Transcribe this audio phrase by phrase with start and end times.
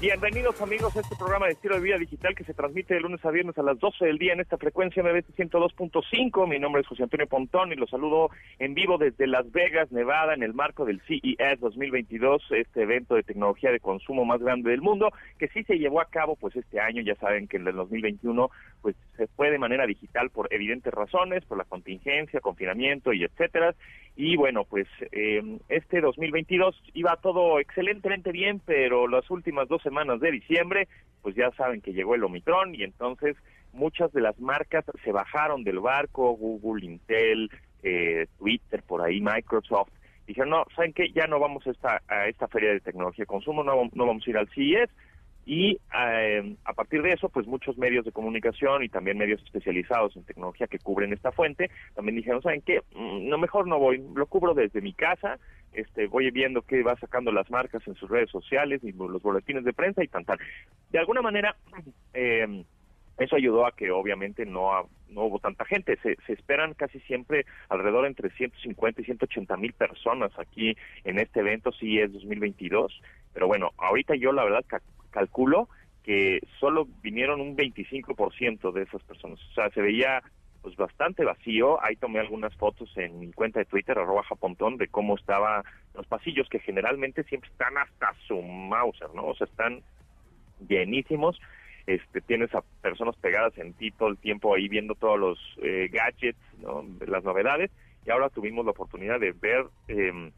[0.00, 3.22] Bienvenidos amigos a este programa de estilo de vida digital que se transmite de lunes
[3.22, 6.48] a viernes a las 12 del día en esta frecuencia MBS 102.5.
[6.48, 10.32] Mi nombre es José Antonio Pontón y los saludo en vivo desde Las Vegas, Nevada,
[10.32, 14.80] en el marco del CES 2022, este evento de tecnología de consumo más grande del
[14.80, 17.76] mundo, que sí se llevó a cabo pues este año, ya saben que en el
[17.76, 18.48] 2021
[18.80, 23.74] pues se fue de manera digital por evidentes razones, por la contingencia, confinamiento y etcétera.
[24.16, 30.20] Y bueno, pues eh, este 2022 iba todo excelentemente bien, pero las últimas dos semanas
[30.20, 30.88] de diciembre,
[31.22, 33.36] pues ya saben que llegó el Omicron y entonces
[33.72, 37.50] muchas de las marcas se bajaron del barco, Google, Intel,
[37.82, 39.92] eh, Twitter, por ahí Microsoft,
[40.26, 41.10] dijeron, no, ¿saben qué?
[41.12, 44.26] Ya no vamos a esta, a esta feria de tecnología de consumo, no, no vamos
[44.26, 44.90] a ir al CES,
[45.46, 50.16] y eh, a partir de eso, pues muchos medios de comunicación y también medios especializados
[50.16, 52.82] en tecnología que cubren esta fuente, también dijeron, ¿saben qué?
[52.94, 55.38] Mm, no, mejor no voy, lo cubro desde mi casa,
[55.72, 59.64] este, voy viendo qué va sacando las marcas en sus redes sociales y los boletines
[59.64, 60.38] de prensa y tan tal.
[60.90, 61.56] De alguna manera,
[62.12, 62.64] eh,
[63.18, 65.98] eso ayudó a que obviamente no, no hubo tanta gente.
[66.02, 71.40] Se, se, esperan casi siempre alrededor entre 150 y 180 mil personas aquí en este
[71.40, 73.00] evento, sí es 2022.
[73.32, 74.64] Pero bueno, ahorita yo la verdad
[75.10, 75.68] calculo
[76.02, 79.38] que solo vinieron un 25% de esas personas.
[79.50, 80.22] O sea, se veía
[80.62, 81.82] pues bastante vacío.
[81.82, 85.62] Ahí tomé algunas fotos en mi cuenta de Twitter, arroba japontón, de cómo estaban
[85.94, 89.26] los pasillos, que generalmente siempre están hasta su Mauser, ¿no?
[89.26, 89.82] O sea, están
[90.68, 91.40] llenísimos.
[91.86, 95.88] Este, tienes a personas pegadas en ti todo el tiempo ahí viendo todos los eh,
[95.90, 96.84] gadgets, ¿no?
[97.06, 97.70] las novedades.
[98.06, 100.30] Y ahora tuvimos la oportunidad de ver eh,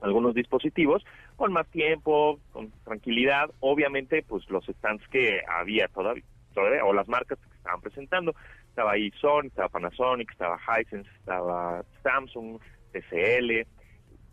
[0.00, 1.04] algunos dispositivos
[1.36, 3.50] con más tiempo, con tranquilidad.
[3.60, 8.34] Obviamente, pues los stands que había todavía, todavía o las marcas que estaban presentando.
[8.68, 12.58] Estaba ahí Sony, estaba Panasonic, estaba Hisense, estaba Samsung,
[12.92, 13.66] TCL.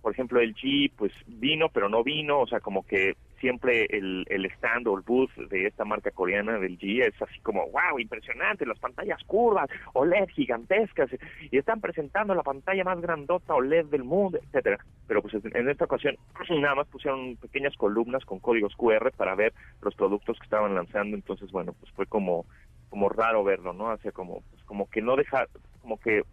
[0.01, 4.25] Por ejemplo, el G, pues vino, pero no vino, o sea, como que siempre el,
[4.29, 7.99] el stand o el booth de esta marca coreana del G es así como, wow,
[7.99, 11.09] impresionante, las pantallas curvas, OLED gigantescas,
[11.49, 14.77] y están presentando la pantalla más grandota OLED del mundo, etcétera.
[15.07, 16.15] Pero pues en esta ocasión
[16.61, 21.17] nada más pusieron pequeñas columnas con códigos QR para ver los productos que estaban lanzando,
[21.17, 22.45] entonces bueno, pues fue como
[22.89, 23.89] como raro verlo, ¿no?
[23.89, 25.47] Hacia como pues como que no dejar,
[25.81, 26.23] como que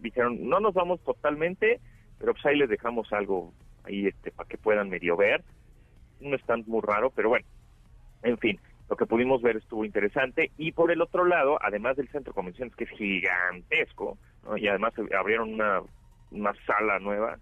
[0.00, 1.80] dijeron, no nos vamos totalmente,
[2.18, 3.52] pero pues ahí les dejamos algo
[3.84, 5.42] ahí este para que puedan medio ver
[6.24, 7.46] un stand muy raro, pero bueno,
[8.22, 8.58] en fin,
[8.88, 10.50] lo que pudimos ver estuvo interesante.
[10.58, 14.18] Y por el otro lado, además del centro de convenciones, que es gigantesco,
[14.56, 15.80] y además abrieron una,
[16.30, 17.38] una sala nueva,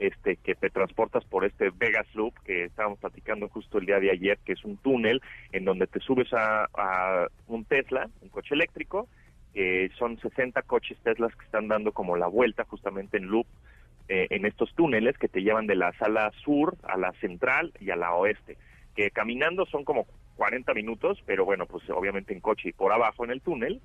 [0.00, 4.10] este que te transportas por este Vegas Loop que estábamos platicando justo el día de
[4.10, 5.20] ayer, que es un túnel
[5.52, 9.08] en donde te subes a, un Tesla, un coche eléctrico,
[9.52, 13.46] que son 60 coches Teslas que están dando como la vuelta justamente en loop
[14.12, 17.90] eh, en estos túneles que te llevan de la sala sur a la central y
[17.90, 18.56] a la oeste,
[18.96, 20.04] que caminando son como
[20.34, 23.80] 40 minutos, pero bueno, pues obviamente en coche y por abajo en el túnel,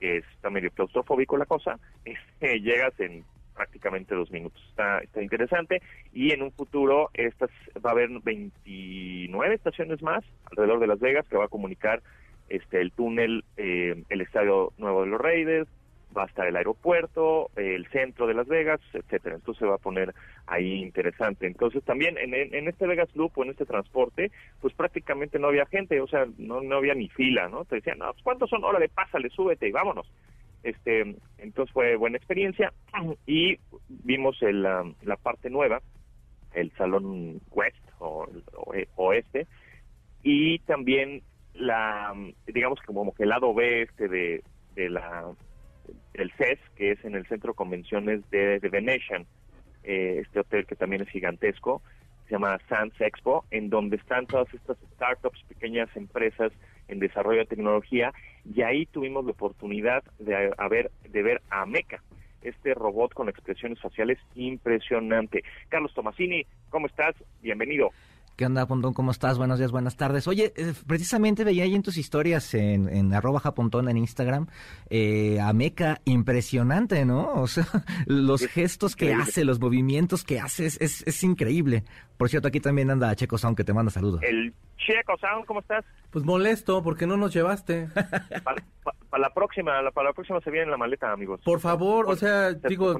[0.00, 3.22] que está medio claustrofóbico la cosa, este, llegas en
[3.54, 4.64] prácticamente dos minutos.
[4.70, 7.50] Está, está interesante y en un futuro estas
[7.84, 12.02] va a haber 29 estaciones más alrededor de Las Vegas que va a comunicar
[12.48, 15.68] este el túnel, eh, el Estadio Nuevo de los Raiders,
[16.16, 19.36] va a estar el aeropuerto, el centro de Las Vegas, etcétera.
[19.36, 20.14] Entonces se va a poner
[20.46, 21.46] ahí interesante.
[21.46, 25.66] Entonces también en, en, este Vegas Loop o en este transporte, pues prácticamente no había
[25.66, 27.64] gente, o sea, no, no había ni fila, ¿no?
[27.64, 28.64] Te decían, no, pues, ¿cuántos son?
[28.64, 30.10] Órale, pásale, súbete y vámonos.
[30.62, 32.72] Este, entonces fue buena experiencia
[33.26, 35.80] y vimos el, la parte nueva,
[36.54, 39.46] el Salón West o, o Oeste,
[40.22, 41.22] y también
[41.54, 42.14] la,
[42.46, 44.42] digamos como que el lado B este de,
[44.74, 45.32] de la
[46.14, 49.26] el CES, que es en el Centro de Convenciones de, de Venetian,
[49.84, 51.82] eh, este hotel que también es gigantesco,
[52.26, 56.52] se llama Sands Expo, en donde están todas estas startups, pequeñas empresas
[56.88, 58.12] en desarrollo de tecnología,
[58.44, 62.02] y ahí tuvimos la oportunidad de, haber, de ver a Meca,
[62.42, 65.42] este robot con expresiones faciales impresionante.
[65.68, 67.14] Carlos Tomasini, ¿cómo estás?
[67.42, 67.90] Bienvenido.
[68.36, 68.92] ¿Qué onda, Pontón?
[68.92, 69.38] ¿Cómo estás?
[69.38, 70.28] Buenos días, buenas tardes.
[70.28, 74.46] Oye, eh, precisamente veía ahí en tus historias en, en arroba japontón en Instagram
[74.90, 77.32] eh, a Meca, impresionante, ¿no?
[77.32, 77.66] O sea,
[78.06, 81.84] los gestos que hace, los movimientos que hace, es, es, increíble.
[82.18, 84.20] Por cierto, aquí también anda Checo Sound, que te manda saludos.
[84.22, 85.84] El Checo Sound, ¿cómo estás?
[86.10, 87.88] Pues molesto, porque no nos llevaste.
[88.44, 88.62] para,
[89.18, 91.40] la próxima, para la próxima se viene en la maleta, amigos.
[91.44, 92.96] Por favor, o sea, digo,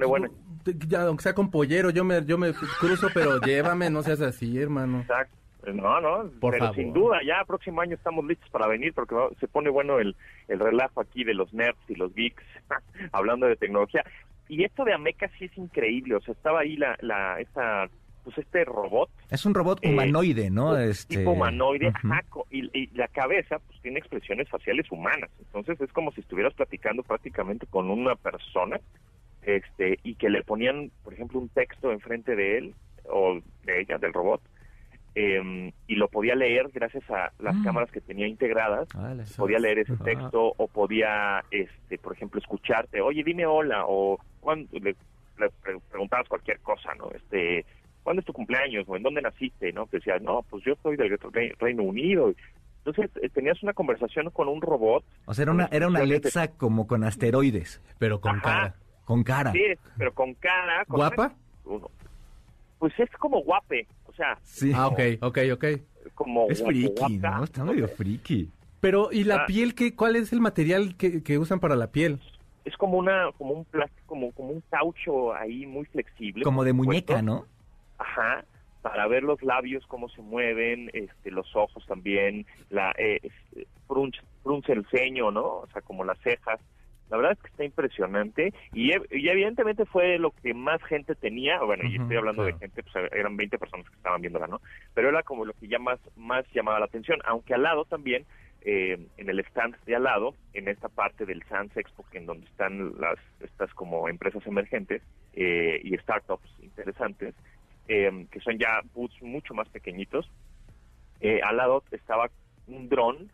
[0.88, 4.58] ya, aunque sea con pollero, yo me, yo me cruzo, pero llévame, no seas así,
[4.60, 5.00] hermano.
[5.00, 5.36] Exacto,
[5.72, 6.76] No, no, Por pero favor.
[6.76, 10.16] sin duda, ya próximo año estamos listos para venir porque se pone bueno el,
[10.48, 12.42] el relajo aquí de los nerds y los geeks
[13.12, 14.04] hablando de tecnología.
[14.48, 17.88] Y esto de Ameca sí es increíble, o sea, estaba ahí la, la esta,
[18.26, 20.76] pues este robot Es un robot Eh, humanoide, ¿no?
[20.76, 21.18] Este...
[21.18, 21.96] tipo humanoide, Ujú.
[22.08, 26.22] ajá, co- y, y la cabeza pues tiene expresiones faciales humanas, entonces es como si
[26.22, 28.80] estuvieras platicando prácticamente con una persona,
[29.42, 32.74] este, y que le ponían, por ejemplo, un texto enfrente de él
[33.04, 34.42] o de ella, del robot,
[35.14, 37.62] em, y lo podía leer gracias a las Mm.
[37.62, 38.88] cámaras que tenía integradas,
[39.36, 44.68] podía leer ese texto o podía, este, por ejemplo, escucharte, oye, dime hola, o cuando
[44.80, 44.96] le,
[45.38, 47.10] le pre- preguntabas cualquier cosa, ¿no?
[47.12, 47.64] Este,
[48.06, 48.84] ¿cuándo es tu cumpleaños?
[48.88, 49.72] o en dónde naciste?
[49.72, 49.86] ¿No?
[49.86, 52.32] Que decías, no, pues yo soy del Re- Reino Unido.
[52.84, 55.04] Entonces, eh, tenías una conversación con un robot.
[55.24, 55.98] O sea, era una, era una.
[56.00, 58.42] Alexa como con asteroides, Pero con Ajá.
[58.42, 58.74] cara.
[59.04, 59.50] con cara.
[59.50, 59.64] Sí,
[59.98, 60.84] pero con cara.
[60.84, 61.34] con- ¿Guapa?
[61.64, 61.90] Uno.
[62.78, 64.70] Pues es como guape, o sea, Sí.
[64.72, 65.64] Ah, ok, ok, ok.
[66.14, 67.38] como Es guapo, friki, guapa.
[67.38, 67.44] ¿no?
[67.44, 68.50] Está medio friki.
[68.78, 69.46] Pero, ¿y la Ah.
[69.46, 69.74] piel?
[69.74, 69.96] qué?
[69.96, 72.20] ¿Cuál es el material que, que usan para la piel?
[72.64, 76.44] Es como una, como un plástico, como, como un caucho ahí muy flexible.
[76.44, 77.20] Como de muñeca.
[77.22, 77.46] ¿no?
[78.16, 78.44] Ajá,
[78.82, 84.20] para ver los labios, cómo se mueven, este, los ojos también, la eh, es- frunce,
[84.42, 85.44] frunce el ceño, ¿no?
[85.58, 86.60] O sea, como las cejas.
[87.08, 91.14] La verdad es que está impresionante y, ev- y evidentemente fue lo que más gente
[91.14, 92.58] tenía, bueno, y Ujú, estoy hablando claro.
[92.58, 94.60] de gente, pues eran 20 personas que estaban viéndola, ¿no?
[94.94, 98.26] Pero era como lo que ya más, más llamaba la atención, aunque al lado también,
[98.62, 102.26] eh, en el stand de al lado, en esta parte del Sans Expo, que en
[102.26, 105.02] donde están las estas como empresas emergentes
[105.32, 107.34] eh, y startups interesantes,
[107.88, 110.30] eh, que son ya booths mucho más pequeñitos.
[111.20, 112.30] Eh, al lado estaba
[112.66, 113.30] un dron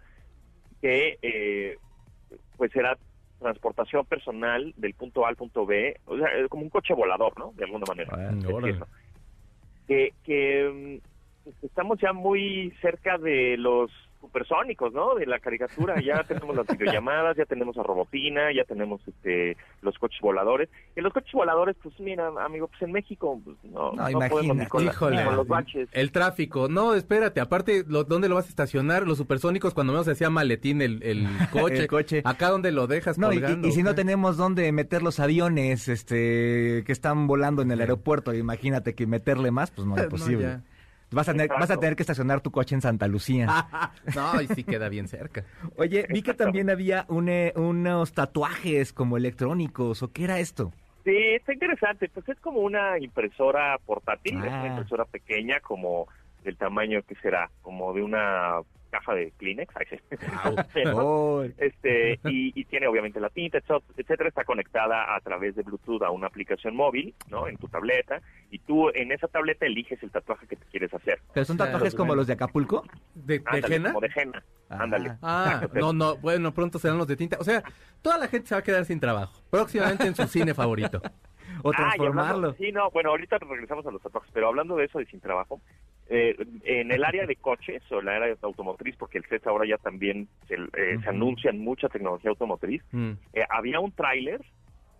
[0.80, 1.78] que eh,
[2.56, 2.96] pues era
[3.38, 7.52] transportación personal del punto A al punto B, o sea, como un coche volador, ¿no?
[7.56, 8.12] De alguna manera.
[8.16, 8.86] Ah.
[9.88, 11.00] Que, que
[11.42, 13.90] pues, estamos ya muy cerca de los
[14.22, 15.14] supersónicos, ¿no?
[15.16, 16.00] De la caricatura.
[16.00, 20.70] Ya tenemos las videollamadas, ya tenemos a Robotina, ya tenemos este los coches voladores.
[20.96, 24.56] Y los coches voladores, pues mira, amigo, pues en México pues, no, No, no podemos
[24.56, 24.68] ni imagínate.
[24.70, 25.16] con, la- Híjole.
[25.18, 25.88] ni con los baches.
[25.92, 26.68] El tráfico.
[26.68, 27.40] No, espérate.
[27.40, 29.06] Aparte, lo- ¿dónde lo vas a estacionar?
[29.06, 31.76] Los supersónicos, cuando menos decía maletín el, el coche.
[31.82, 32.22] El coche.
[32.24, 33.68] Acá donde lo dejas No, y, y- colgando.
[33.68, 38.32] y si no tenemos dónde meter los aviones este que están volando en el aeropuerto,
[38.34, 40.60] imagínate que meterle más, pues no es posible.
[41.12, 43.46] Vas, a tener, vas a tener que estacionar tu coche en Santa Lucía.
[44.14, 45.44] no, y sí queda bien cerca.
[45.76, 50.72] Oye, vi que también había un, eh, unos tatuajes como electrónicos, ¿o qué era esto?
[51.04, 52.08] Sí, está interesante.
[52.08, 54.60] Pues es como una impresora portátil, es Ah.
[54.60, 56.06] una impresora pequeña, como
[56.44, 58.60] del tamaño que será, como de una
[58.92, 59.74] caja de Kleenex.
[59.76, 59.86] Ay,
[60.72, 60.84] sí.
[60.84, 61.42] ¿No?
[61.58, 66.02] Este, y, y tiene obviamente la tinta, etcétera, etcétera, está conectada a través de Bluetooth
[66.02, 67.48] a una aplicación móvil, ¿no?
[67.48, 71.20] En tu tableta, y tú en esa tableta eliges el tatuaje que te quieres hacer.
[71.32, 72.84] ¿Pero son tatuajes como los de Acapulco?
[73.14, 73.88] ¿De, de Ándale, henna?
[73.92, 74.78] Como de henna, Ah.
[74.82, 75.12] ándale.
[75.22, 77.36] Ah, no, no, bueno, pronto serán los de tinta.
[77.40, 77.62] O sea,
[78.02, 79.42] toda la gente se va a quedar sin trabajo.
[79.50, 81.00] Próximamente en su cine favorito.
[81.62, 82.54] ¿O Ah, y hablando- transformarlo?
[82.54, 85.60] sí, no, bueno, ahorita regresamos a los tatuajes, pero hablando de eso de sin trabajo,
[86.08, 89.78] eh, en el área de coches o la área automotriz, porque el CES ahora ya
[89.78, 91.12] también se, eh, se
[91.58, 93.12] mucha tecnología automotriz, Mm.
[93.32, 94.40] eh, había un tráiler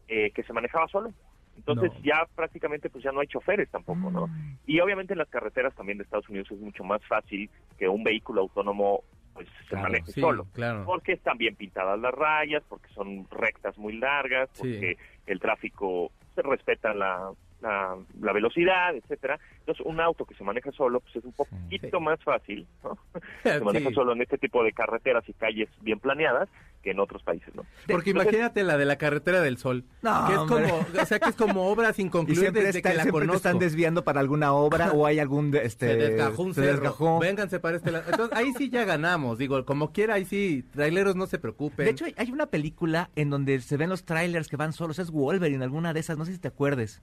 [0.08, 1.10] eh, que se manejaba solo.
[1.56, 2.00] Entonces No.
[2.02, 4.28] ya prácticamente pues ya no hay choferes tampoco, ¿no?
[4.66, 7.48] Y obviamente en las carreteras también de Estados Unidos es mucho más fácil
[7.78, 9.02] que un vehículo autónomo
[9.34, 10.46] pues se maneje sí, solo.
[10.52, 10.84] claro.
[10.84, 14.60] Porque están bien pintadas las rayas, porque son rectas muy largas, Sí.
[14.62, 17.30] porque el tráfico se respeta la,
[17.62, 19.38] la, la velocidad, etcétera.
[19.60, 22.98] Entonces, un auto que se maneja solo, pues es un poquito más fácil, ¿no?
[23.42, 23.94] Se maneja Sí.
[23.94, 26.48] solo en este tipo de carreteras y calles bien planeadas
[26.82, 27.62] que en otros países, ¿no?
[27.86, 29.84] Porque Entonces, imagínate la de la carretera del sol.
[30.02, 30.68] No, que es hombre.
[30.68, 33.36] como, o sea, que es como obra sin concluir desde está- que la conozco.
[33.36, 35.54] están desviando para alguna obra o hay algún...
[35.54, 36.72] Este, se desgajó un se cerro.
[36.72, 37.18] desgajó.
[37.20, 38.04] Vénganse para este lado.
[38.10, 39.38] Entonces, ahí sí ya ganamos.
[39.38, 41.84] Digo, como quiera, ahí sí, traileros no se preocupen.
[41.84, 44.98] De hecho, hay- hay una película en donde se ven los trailers que van solos.
[44.98, 47.00] Es Wolverine, alguna de esas, no sé si te acuerdes.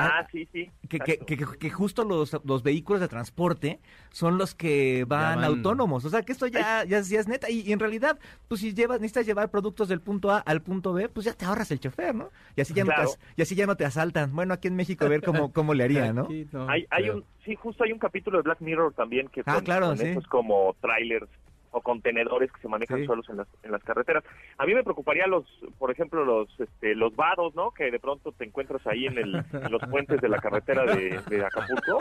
[0.00, 0.70] Ah, sí, sí.
[0.88, 5.44] Que, que, que, que justo los, los vehículos de transporte son los que van, van-
[5.44, 6.04] autónomos.
[6.04, 7.50] O sea, que esto ya, ya, ya es neta.
[7.50, 10.92] Y, y en realidad, pues si llevas, necesitas llevar productos del punto A al punto
[10.92, 12.30] B, pues ya te ahorras el chofer, ¿no?
[12.56, 13.02] Y así ya, no, te,
[13.36, 14.34] y así ya no te asaltan.
[14.34, 16.22] Bueno, aquí en México a ver cómo, cómo le haría, ¿no?
[16.22, 19.42] Aquí no, Hay, hay un, sí, justo hay un capítulo de Black Mirror también que
[19.46, 20.06] Ah, con, claro, con sí.
[20.06, 21.28] esos como trailers
[21.70, 23.06] o contenedores que se manejan Sí.
[23.06, 24.24] solos en las, en las carreteras.
[24.58, 25.44] A mí me preocuparía los,
[25.78, 27.70] por ejemplo, los este, los vados, ¿no?
[27.70, 31.20] Que de pronto te encuentras ahí en, el, en los puentes de la carretera de,
[31.28, 31.98] de Acapulco.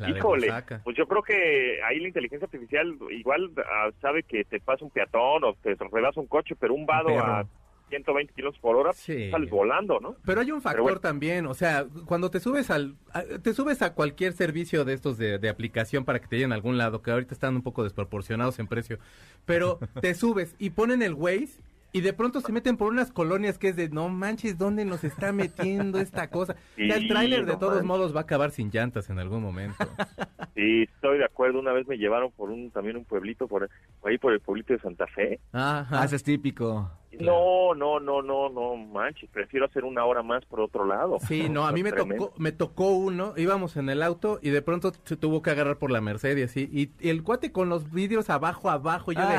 [0.00, 0.52] La Híjole,
[0.84, 4.90] pues yo creo que ahí la inteligencia artificial igual ah, sabe que te pasa un
[4.90, 7.44] peatón o te rebasa un coche, pero un vado a
[7.90, 9.30] 120 kilómetros por hora, Sí.
[9.30, 10.16] sales volando, ¿no?
[10.24, 11.00] Pero hay un factor bueno.
[11.00, 15.18] también, o sea, cuando te subes al, a- te subes a cualquier servicio de estos
[15.18, 17.82] de, de aplicación para que te lleven a algún lado, que ahorita están un poco
[17.84, 18.98] desproporcionados en precio,
[19.44, 21.60] pero te subes y ponen el Waze
[21.92, 25.04] y de pronto se meten por unas colonias que es de, no manches, ¿dónde nos
[25.04, 26.54] está metiendo esta cosa?
[26.76, 27.86] ya el Sí, tráiler de todos manches.
[27.86, 29.76] modos va a acabar sin llantas en algún momento.
[30.54, 31.58] Sí, estoy de acuerdo.
[31.58, 33.70] Una vez me llevaron por un también un pueblito, por,
[34.00, 35.40] por ahí por el pueblito de Santa Fe.
[35.52, 36.02] Ajá.
[36.02, 36.90] Ah, ese es típico.
[37.18, 39.30] No, no, no, no, no, manches.
[39.30, 41.16] Prefiero hacer una hora más por otro lado.
[41.26, 42.26] Sí, no, a mí me Tremendo.
[42.26, 45.78] tocó, me tocó uno, íbamos en el auto y de pronto se tuvo que agarrar
[45.78, 49.20] por la Merced y así, y, y el cuate con los vidrios abajo, abajo, yo
[49.20, 49.38] de,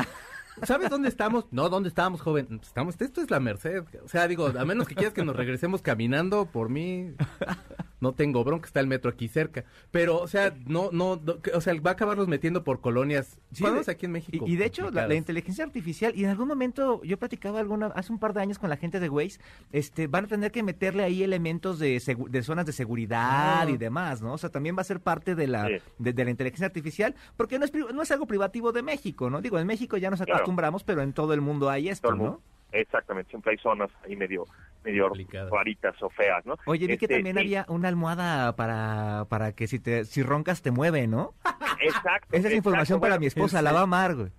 [0.62, 1.46] ¿sabes dónde estamos?
[1.50, 2.60] No, ¿dónde estamos, joven?
[2.62, 5.82] Estamos, esto es la Merced, o sea, digo, a menos que quieras que nos regresemos
[5.82, 7.14] caminando, por mí,
[8.02, 11.60] no tengo bronca, está el metro aquí cerca, pero, o sea, no, no, no, o
[11.60, 14.44] sea, va a acabarlos metiendo por colonias, Sí, ¿cuántos de- aquí en México?
[14.46, 18.12] Y, y de hecho, la, inteligencia artificial, y en algún momento yo platicaba alguna, hace
[18.12, 19.38] un par de años con la gente de Waze,
[19.72, 23.70] este, van a tener que meterle ahí elementos de, segu- de zonas de seguridad Ah.
[23.70, 24.32] y demás, ¿no?
[24.34, 25.74] O sea, también va a ser parte de la, Sí.
[25.98, 29.40] de, de la inteligencia artificial, porque no es, no es algo privativo de México, ¿no?
[29.40, 30.34] Digo, en México ya nos Claro.
[30.34, 32.40] acostumbramos, pero en todo el mundo hay esto, ¿no?
[32.72, 34.46] Exactamente, siempre hay zonas ahí medio,
[34.84, 35.12] medio
[35.50, 36.56] raritas o feas, ¿no?
[36.66, 40.22] Oye, vi que Este, también sí, había una almohada para, para que si te si
[40.22, 41.34] roncas te mueve, ¿no?
[41.80, 42.28] Exacto.
[42.32, 44.30] Esa es información exacto, para bueno, mi esposa, la va a amar, güey.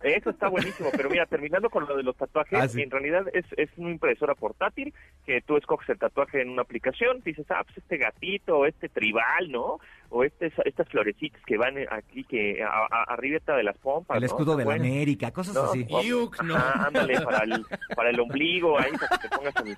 [0.00, 2.82] Eso está buenísimo, pero mira, terminando con lo de los tatuajes, Ah, sí.
[2.82, 4.94] en realidad es, es una impresora portátil
[5.26, 9.50] que tú escoges el tatuaje en una aplicación, dices, ah, pues este gatito, este tribal,
[9.50, 9.80] ¿no?
[10.10, 13.16] O este, estas florecitas que van aquí, que a, a-
[13.56, 14.26] de las pompas, El ¿no?
[14.26, 15.62] escudo de la Bueno, América, cosas ¿no?
[15.64, 15.84] así.
[15.90, 16.54] O- ¿no?
[16.54, 19.76] Ajá, ándale, para el, para el ombligo, ahí, para que te pongas el,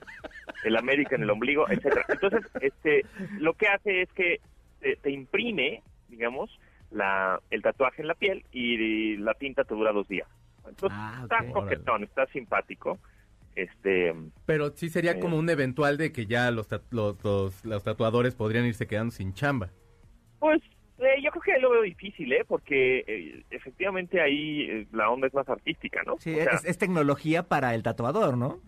[0.65, 2.05] el América en el ombligo, etcétera.
[2.09, 3.07] Entonces, este,
[3.39, 4.41] lo que hace es que
[4.81, 6.51] te, te imprime, digamos,
[6.91, 10.29] la, el tatuaje en la piel y la tinta te dura dos días.
[10.69, 11.53] Entonces, Ah, está ok.
[11.53, 12.99] coquetón, está simpático.
[13.57, 14.15] Este,
[14.47, 15.21] Pero sí sería Eh.
[15.21, 19.35] como un eventual de que ya los, los, los, los tatuadores podrían irse quedando sin
[19.35, 19.71] chamba.
[20.39, 20.63] pues
[20.99, 22.45] eh, yo creo que lo veo difícil, ¿eh?
[22.47, 26.17] Porque eh, efectivamente ahí eh, la onda es más artística, ¿no?
[26.19, 28.61] Sí, O sea, es, es tecnología para el tatuador, ¿no?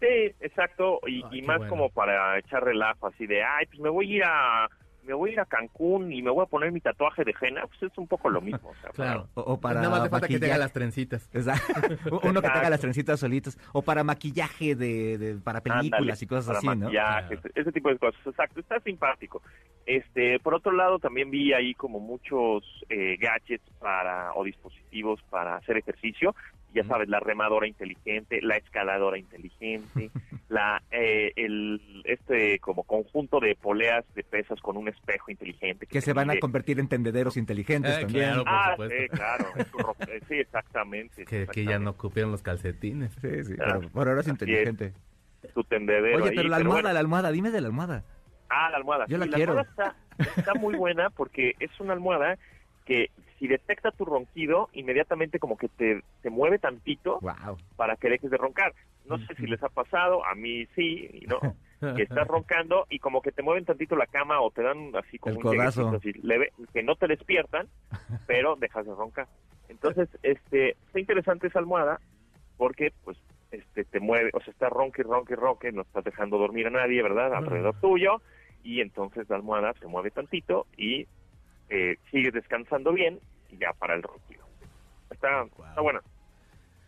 [0.00, 0.06] Sí,
[0.40, 1.70] exacto, y, Ay, y más bueno.
[1.70, 4.68] como para echar relajo, así de, ay, pues me voy a ir a,
[5.08, 7.66] me voy a ir a Cancún y me voy a poner mi tatuaje de henna,
[7.66, 8.68] pues es un poco lo mismo.
[8.68, 9.28] o sea, Claro.
[9.34, 10.52] O, o para Nada más le falta que te maquillaje.
[10.52, 11.30] haga las trencitas.
[11.32, 11.72] Exacto.
[12.22, 12.70] Uno que tenga Exacto.
[12.70, 13.58] las trencitas solitas.
[13.72, 16.76] O para maquillaje de, de- para películas Ándale, y cosas para así, ¿no?
[16.86, 17.50] maquillaje, Claro.
[17.54, 19.42] ese tipo de cosas, exacto, está simpático.
[19.86, 25.56] Este, por otro lado, también vi ahí como muchos eh, gadgets para o dispositivos para
[25.56, 26.34] hacer ejercicio.
[26.74, 30.10] Ya sabes, la remadora inteligente, la escaladora inteligente,
[30.48, 36.00] la eh, el este como conjunto de poleas de pesas con un espejo inteligente Que
[36.00, 38.30] te se van a convertir en tendederos inteligentes Eh, también.
[38.30, 38.44] claro.
[38.44, 38.96] por Ah, supuesto.
[38.98, 39.44] sí, claro.
[40.28, 41.24] Sí, exactamente.
[41.24, 43.12] Que, que ya no cupieron los calcetines.
[43.20, 44.92] Sí, sí, Ah, pero por ahora es inteligente.
[45.54, 46.94] Tu tendedero Oye, ahí, pero la almohada, bueno.
[46.94, 48.04] la almohada, dime de la almohada.
[48.50, 49.06] Ah, la almohada.
[49.08, 49.52] Yo la Sí, quiero.
[49.58, 52.36] almohada está, está muy buena porque es una almohada
[52.84, 57.56] que si detecta tu ronquido, inmediatamente como que te, te mueve tantito Wow.
[57.76, 58.74] para que dejes de roncar.
[59.04, 61.38] No sé si les ha pasado, a mí sí, no,
[61.96, 65.18] que estás roncando y como que te mueven tantito la cama o te dan así
[65.18, 67.68] como El un así leve, que no te despiertan,
[68.26, 69.26] pero dejas de roncar.
[69.68, 72.00] Entonces, este, está interesante esa almohada
[72.56, 73.16] porque pues
[73.50, 77.02] este te mueve, o sea, está ronque, ronque, ronque, no estás dejando dormir a nadie,
[77.02, 77.32] ¿verdad?
[77.34, 78.20] Alrededor tuyo
[78.62, 81.06] y entonces la almohada se mueve tantito y
[81.70, 83.18] eh, sigues descansando bien
[83.50, 84.44] y ya para el ronquido.
[85.10, 86.00] Está, está bueno.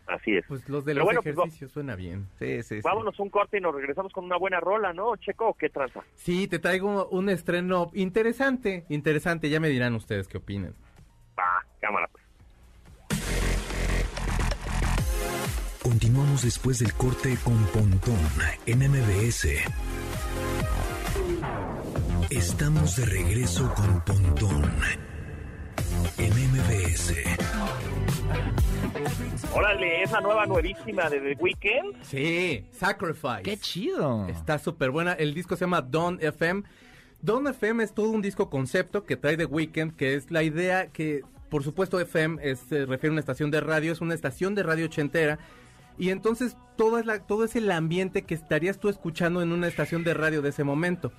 [0.06, 0.44] Así es.
[0.48, 2.26] Pues los de los bueno, pues, ejercicios suena bien.
[2.38, 2.80] Sí, sí, sí.
[2.82, 5.50] Vámonos un corte y nos regresamos con una buena rola, ¿no, Checo?
[5.50, 6.00] ¿o ¿Qué tranza?
[6.16, 9.48] Sí, te traigo un estreno interesante, interesante.
[9.48, 10.74] Ya me dirán ustedes qué opinan.
[11.38, 12.24] Va, cámara, pues.
[15.82, 18.18] Continuamos después del corte con Pontón
[18.66, 19.46] en MBS.
[22.40, 24.64] Estamos de regreso con Pontón
[26.16, 27.14] en MBS.
[29.54, 32.02] Órale, esa nueva nuevísima de The Weeknd.
[32.02, 33.42] Sí, Sacrifice.
[33.42, 34.26] ¡Qué chido!
[34.26, 35.12] Está súper buena.
[35.12, 36.62] El disco se llama Don FM.
[37.20, 40.86] Don FM es todo un disco concepto que trae The Weeknd, que es la idea
[40.86, 41.20] que,
[41.50, 44.62] por supuesto, FM es, se refiere a una estación de radio, es una estación de
[44.62, 45.38] radio ochentera.
[45.98, 49.68] Y entonces todo es, la, todo es el ambiente que estarías tú escuchando en una
[49.68, 51.12] estación de radio de ese momento.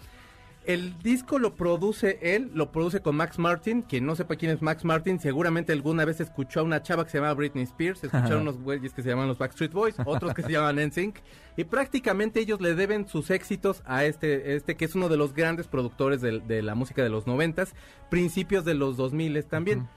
[0.65, 3.81] El disco lo produce él, lo produce con Max Martin.
[3.81, 7.09] Quien no sepa quién es Max Martin, seguramente alguna vez escuchó a una chava que
[7.09, 10.43] se llama Britney Spears, escucharon unos güeyes que se llaman los Backstreet Boys, otros que
[10.43, 11.19] se llaman NSYNC,
[11.57, 15.33] y prácticamente ellos le deben sus éxitos a este, este que es uno de los
[15.33, 17.73] grandes productores de, de la música de los noventas,
[18.09, 19.87] principios de los 2000 también.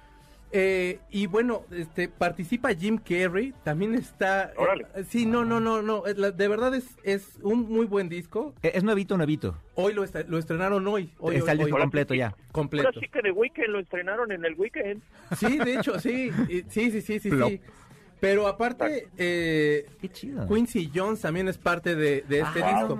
[0.57, 4.45] Eh, y bueno, este participa Jim Carrey, también está.
[4.53, 4.87] eh, Órale.
[5.09, 6.07] sí, no, no, no, no.
[6.07, 8.55] es la- de verdad es, es un muy buen disco.
[8.63, 9.59] Eh, Es nuevito, nuevito.
[9.75, 11.11] Hoy lo, est- lo estrenaron hoy.
[11.19, 11.81] hoy Está el disco hoy.
[11.83, 12.37] completo ya.
[12.53, 12.87] completo.
[12.87, 15.03] Ahora sí que de Weekend lo estrenaron en el Weekend.
[15.37, 16.31] Sí, de hecho, sí.
[16.49, 17.49] y- Sí, sí, sí, sí, Plop.
[17.51, 17.61] sí.
[18.21, 20.47] Pero aparte, eh, Qué chido.
[20.47, 22.97] Quincy Jones también es parte de, de este Ah, disco.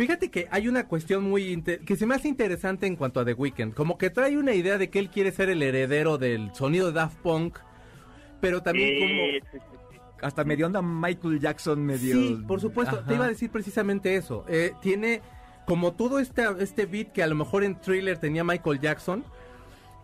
[0.00, 3.34] Fíjate que hay una cuestión muy que se me hace interesante en cuanto a The
[3.34, 6.86] Weeknd, como que trae una idea de que él quiere ser el heredero del sonido
[6.86, 7.58] de Daft Punk,
[8.40, 9.68] pero también Sí, como.
[10.22, 12.14] Hasta medio onda Michael Jackson medio.
[12.14, 13.06] Sí, por supuesto, Ajá.
[13.06, 14.46] te iba a decir precisamente eso.
[14.48, 15.20] Eh, tiene
[15.66, 19.22] como todo este, este beat que a lo mejor en Thriller tenía Michael Jackson.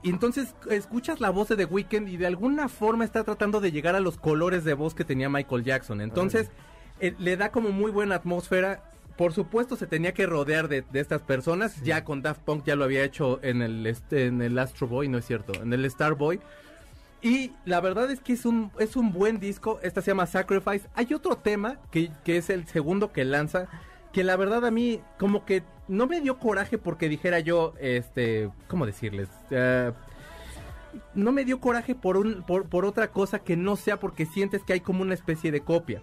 [0.02, 3.72] Y entonces escuchas la voz de The Weeknd y de alguna forma está tratando de
[3.72, 6.02] llegar a los colores de voz que tenía Michael Jackson.
[6.02, 6.50] Entonces
[7.00, 8.90] eh, le da como muy buena atmósfera.
[9.16, 11.82] Por supuesto se tenía que rodear de, de estas personas.
[11.82, 15.08] Ya con Daft Punk ya lo había hecho en el, este, en el Astro Boy,
[15.08, 16.40] no es cierto, en el Starboy.
[17.22, 19.80] Y la verdad es que es un, es un buen disco.
[19.82, 20.88] Esta se llama Sacrifice.
[20.94, 23.68] Hay otro tema que, que es el segundo que lanza.
[24.12, 28.50] Que la verdad a mí como que no me dio coraje porque dijera yo, este,
[28.68, 29.28] ¿cómo decirles?
[29.50, 29.92] Eh,
[31.14, 34.62] no me dio coraje por, un, por, por otra cosa que no sea porque sientes
[34.62, 36.02] que hay como una especie de copia.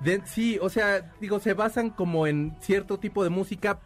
[0.00, 3.80] De- sí, o sea, digo, se basan como en cierto tipo de música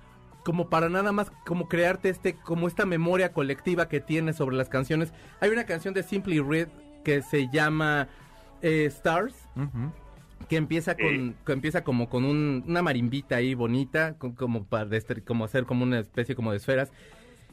[0.44, 4.68] como para nada más como crearte este como esta memoria colectiva que tienes sobre las
[4.68, 5.12] canciones.
[5.40, 6.68] Hay una canción de Simply Red
[7.04, 8.08] que se llama
[8.62, 9.92] eh, Stars Ujú.
[10.48, 14.88] que empieza con que empieza como con un- una marimbita ahí bonita con- como para
[15.24, 16.90] como hacer como una especie como de esferas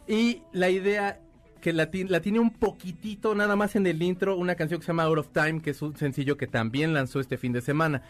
[0.07, 1.19] y la idea
[1.61, 4.85] que la, ti- la tiene un poquitito nada más en el intro una canción que
[4.85, 7.61] se llama Out of Time que es un sencillo que también lanzó este fin de
[7.61, 8.03] semana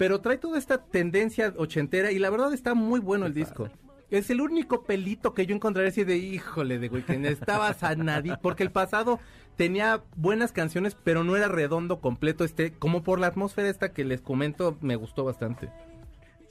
[0.00, 3.68] pero trae toda esta tendencia ochentera y la verdad está muy bueno el disco
[4.10, 8.38] es el único pelito que yo encontraré así de híjole de güey que estaba sanadito
[8.40, 9.20] porque el pasado
[9.56, 14.04] tenía buenas canciones pero no era redondo completo este como por la atmósfera esta que
[14.06, 15.68] les comento me gustó bastante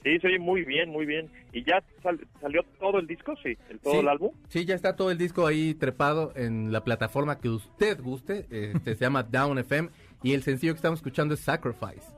[0.02, 1.28] Sí, se oye muy bien, muy bien.
[1.52, 3.34] ¿Y ya sal- salió todo el disco?
[3.42, 3.98] Sí, el, todo Sí.
[3.98, 4.30] el álbum.
[4.48, 8.46] Sí, ya está todo el disco ahí trepado en la plataforma que usted guste.
[8.50, 9.90] Este, se llama Down FM.
[10.22, 12.14] Y el sencillo que estamos escuchando es Sacrifice.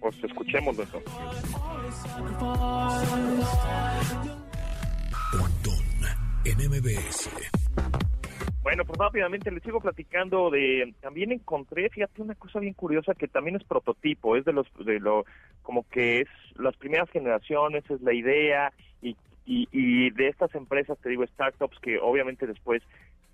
[0.00, 1.12] Pues escuchémoslo entonces.
[8.62, 13.28] Bueno, pues rápidamente les sigo platicando de también encontré, fíjate una cosa bien curiosa que
[13.28, 15.24] también es prototipo, es de los de lo
[15.62, 18.72] como que es las primeras generaciones, es la idea
[19.50, 22.82] y, y de estas empresas, te digo, startups que obviamente después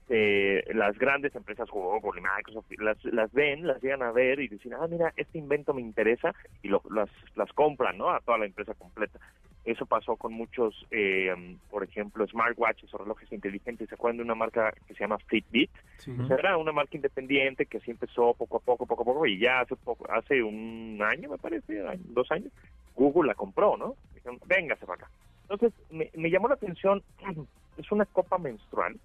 [0.08, 4.48] eh, las grandes empresas Google y Microsoft las, las ven, las llegan a ver y
[4.48, 8.10] dicen, ah, mira, este invento me interesa y lo, las, las compran, ¿no?
[8.10, 9.18] A toda la empresa completa.
[9.64, 13.88] Eso pasó con muchos, eh, por ejemplo, smartwatches o relojes inteligentes.
[13.88, 15.70] ¿Se acuerdan de una marca que se llama Fitbit?
[16.04, 19.38] Pues era una marca independiente que así empezó poco a poco, poco a poco, y
[19.38, 22.52] ya hace poco, hace un año, me parece, dos años,
[22.94, 23.94] Google la compró, ¿no?
[24.14, 25.10] Dijeron, véngase para acá.
[25.48, 27.02] Entonces, me, me llamó la atención,
[27.78, 28.98] es una copa menstrual,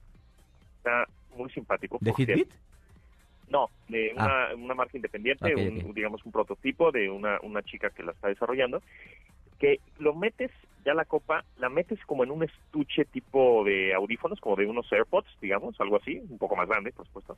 [0.90, 1.98] está muy simpático.
[2.02, 2.50] ¿De Fitbit?
[3.48, 8.04] No, de una, una marca independiente, un- digamos un prototipo de una, una chica que
[8.04, 8.82] la está desarrollando,
[9.58, 10.52] que lo metes,
[10.86, 14.92] ya la copa, la metes como en un estuche tipo de audífonos, como de unos
[14.92, 17.38] AirPods, digamos, algo así, un poco más grande, por supuesto,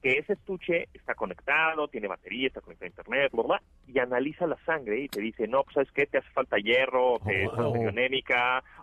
[0.00, 4.46] que ese estuche está conectado, tiene batería, está conectado a internet, bla, bla, y analiza
[4.46, 6.06] la sangre y te dice, no, pues, ¿sabes qué?
[6.06, 7.72] Te hace falta hierro, te Oh, wow.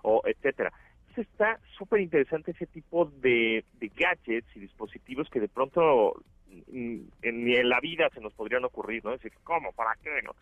[0.03, 0.71] o etcétera.
[1.21, 6.13] Está súper interesante ese tipo de, de gadgets y dispositivos que de pronto
[6.71, 9.11] mm, ni en la vida se nos podrían ocurrir, ¿no?
[9.11, 9.71] Decir, ¿cómo?
[9.73, 10.21] ¿Para qué?
[10.23, 10.35] ¿no?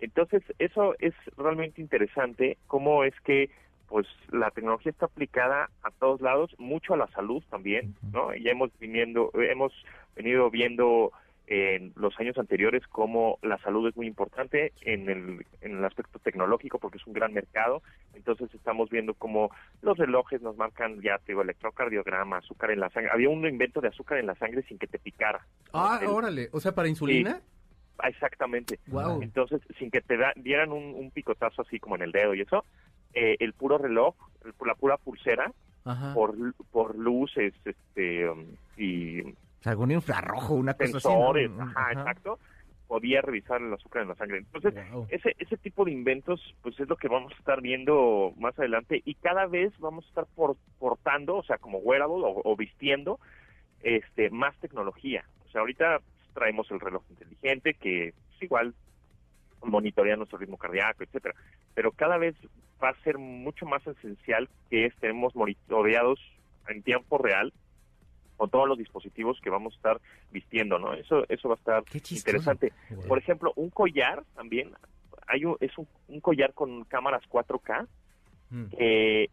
[0.00, 3.50] Entonces, eso es realmente interesante, cómo es que
[3.88, 8.32] pues la tecnología está aplicada a todos lados, mucho a la salud también, ¿no?
[8.36, 9.72] Ya hemos viniendo, hemos
[10.14, 11.10] venido viendo
[11.52, 16.20] en los años anteriores cómo la salud es muy importante en el, en el aspecto
[16.20, 17.82] tecnológico porque es un gran mercado.
[18.14, 19.50] Entonces estamos viendo cómo
[19.82, 23.10] los relojes nos marcan, ya te digo, electrocardiograma, azúcar en la sangre.
[23.12, 25.44] Había un invento de azúcar en la sangre sin que te picara.
[25.72, 26.48] Ah, El- órale.
[26.52, 27.40] O sea, para insulina.
[27.98, 28.78] Ah, Exactamente.
[28.86, 29.20] Wow.
[29.20, 32.42] Entonces, sin que te da- dieran un, un picotazo así como en el dedo y
[32.42, 32.64] eso,
[33.12, 35.52] eh, el puro reloj, el- la pura pulsera,
[35.84, 36.14] Ajá.
[36.14, 36.36] por,
[36.70, 38.44] por luces este, um,
[38.76, 39.22] y
[39.60, 40.92] O sea, algún infrarrojo, una cosa así.
[40.94, 41.00] ¿no?
[41.00, 41.92] sensores, ajá, Ajá.
[41.92, 42.38] exacto,
[42.88, 44.38] podía revisar el azúcar en la sangre.
[44.38, 45.06] Entonces, Wow.
[45.10, 49.00] ese, ese tipo de inventos, pues es lo que vamos a estar viendo más adelante
[49.04, 53.20] y cada vez vamos a estar por- portando, o sea, como wearable o, o vistiendo,
[53.82, 55.24] este, más tecnología.
[55.46, 56.00] O sea, ahorita
[56.34, 58.74] traemos el reloj inteligente que es igual
[59.62, 61.34] monitorea nuestro ritmo cardíaco, etcétera.
[61.74, 62.34] Pero cada vez
[62.82, 66.18] va a ser mucho más esencial que estemos monitoreados
[66.68, 67.52] en tiempo real
[68.40, 70.00] con todos los dispositivos que vamos a estar
[70.32, 70.94] vistiendo, ¿no?
[70.94, 72.72] Eso eso va a estar interesante.
[72.88, 73.06] Wow.
[73.06, 74.72] Por ejemplo, un collar también,
[75.26, 77.86] hay un, es un, un collar con cámaras 4K
[78.52, 78.64] Mm.
[78.76, 79.30] que,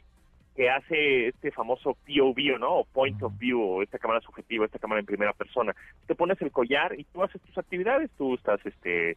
[0.55, 2.81] que hace este famoso POV, ¿no?
[2.81, 5.73] O Point of View, o esta cámara subjetiva, esta cámara en primera persona.
[6.05, 9.11] Te pones el collar y tú haces tus actividades, tú estás este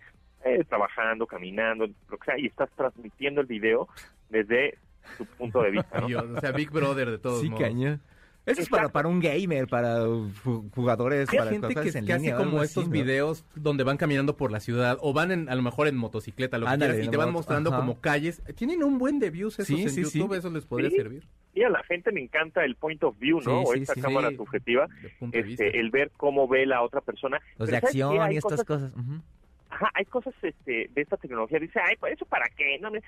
[0.44, 3.88] eh, trabajando, caminando, lo que sea, y estás transmitiendo el video
[4.30, 4.78] desde
[5.18, 6.06] tu punto de vista, ¿no?
[6.08, 7.62] Dios, o sea, Big Brother de todos Sí, modos.
[7.62, 8.00] cañón.
[8.46, 12.12] Eso es para, para un gamer, para ju- jugadores, Hay para gente que, en que
[12.12, 12.90] hace línea algo como así, estos ¿no?
[12.92, 16.56] videos donde van caminando por la ciudad o van en, a lo mejor en motocicleta,
[16.58, 17.80] lo que Ándale, quieras, y te van mostrando ajá.
[17.80, 18.42] como calles.
[18.56, 20.18] Tienen un buen de views esos Sí, en sí, sí.
[20.18, 20.96] YouTube, eso les podría Sí.
[20.96, 21.22] servir.
[21.52, 23.42] Y a la gente le encanta el point of view, ¿no?
[23.42, 24.36] Sí, o sí, esta sí, cámara sí.
[24.36, 25.64] subjetiva, De punto de vista.
[25.66, 27.38] este, el ver cómo ve la otra persona.
[27.58, 28.92] Los Pero de acción y estas cosas- cosas.
[28.96, 29.20] ujú.
[29.68, 31.58] Ajá, hay cosas este, de esta tecnología.
[31.60, 32.78] Dice, ay, ¿para eso para qué?
[32.80, 33.02] No, me-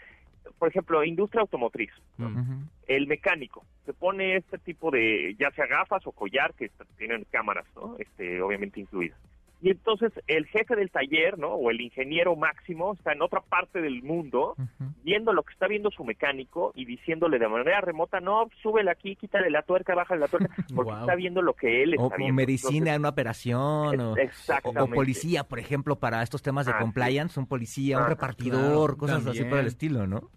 [0.59, 1.91] Por ejemplo, industria automotriz.
[2.19, 2.25] Mm.
[2.37, 2.55] Ujú.
[2.87, 7.65] El mecánico se pone este tipo de, ya sea gafas o collar que tienen cámaras,
[7.77, 7.97] ¿no?
[7.99, 9.19] Este, obviamente incluidas.
[9.65, 11.51] Y entonces el jefe del taller, ¿no?
[11.55, 14.91] O el ingeniero máximo está en otra parte del mundo Ujú.
[15.05, 19.15] viendo lo que está viendo su mecánico y diciéndole de manera remota, no, súbele aquí,
[19.15, 21.01] quítale la tuerca, bájale la tuerca, porque Guau.
[21.03, 22.35] está viendo lo que él está O, o viendo.
[22.35, 24.81] medicina en una operación, o, Entonces, o- exactamente.
[24.81, 28.97] o policía, por ejemplo, para estos temas de Ah, compliance, un policía, un Ah, repartidor,
[28.97, 29.49] claro, cosas así también.
[29.49, 30.29] por el estilo, ¿no?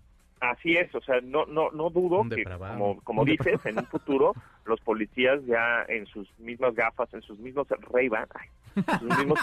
[0.51, 4.33] Así es, o sea, no no no dudo que, como, como dices, en un futuro
[4.65, 9.39] los policías ya en sus mismas gafas, en sus mismos Ray-Ban, ay, en sus mismos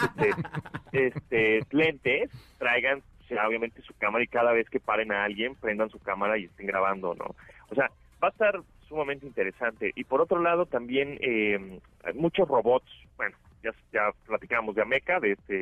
[0.91, 5.23] este, este, lentes, traigan o sea, obviamente su cámara y cada vez que paren a
[5.23, 7.35] alguien prendan su cámara y estén grabando, ¿no?
[7.69, 7.89] O sea,
[8.21, 9.91] va a estar sumamente interesante.
[9.95, 15.19] Y por otro lado también eh, hay muchos robots, bueno, ya, ya platicábamos de Ameca,
[15.19, 15.55] de este,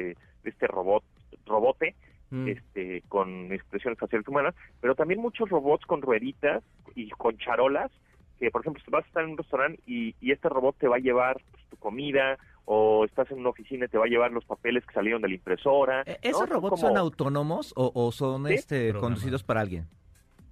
[0.43, 1.03] de este robot,
[1.45, 1.95] robote,
[2.31, 2.47] Mm.
[2.47, 6.63] este, con expresiones faciales humanas, pero también muchos robots con rueditas
[6.95, 7.91] y con charolas,
[8.39, 10.95] que por ejemplo vas a estar en un restaurante y, y este robot te va
[10.95, 14.31] a llevar pues, tu comida, o estás en una oficina y te va a llevar
[14.31, 16.03] los papeles que salieron de la impresora.
[16.07, 16.13] ¿no?
[16.21, 18.53] ¿Esos robots como- son autónomos o, o son Sí.
[18.53, 19.87] este conducidos para alguien?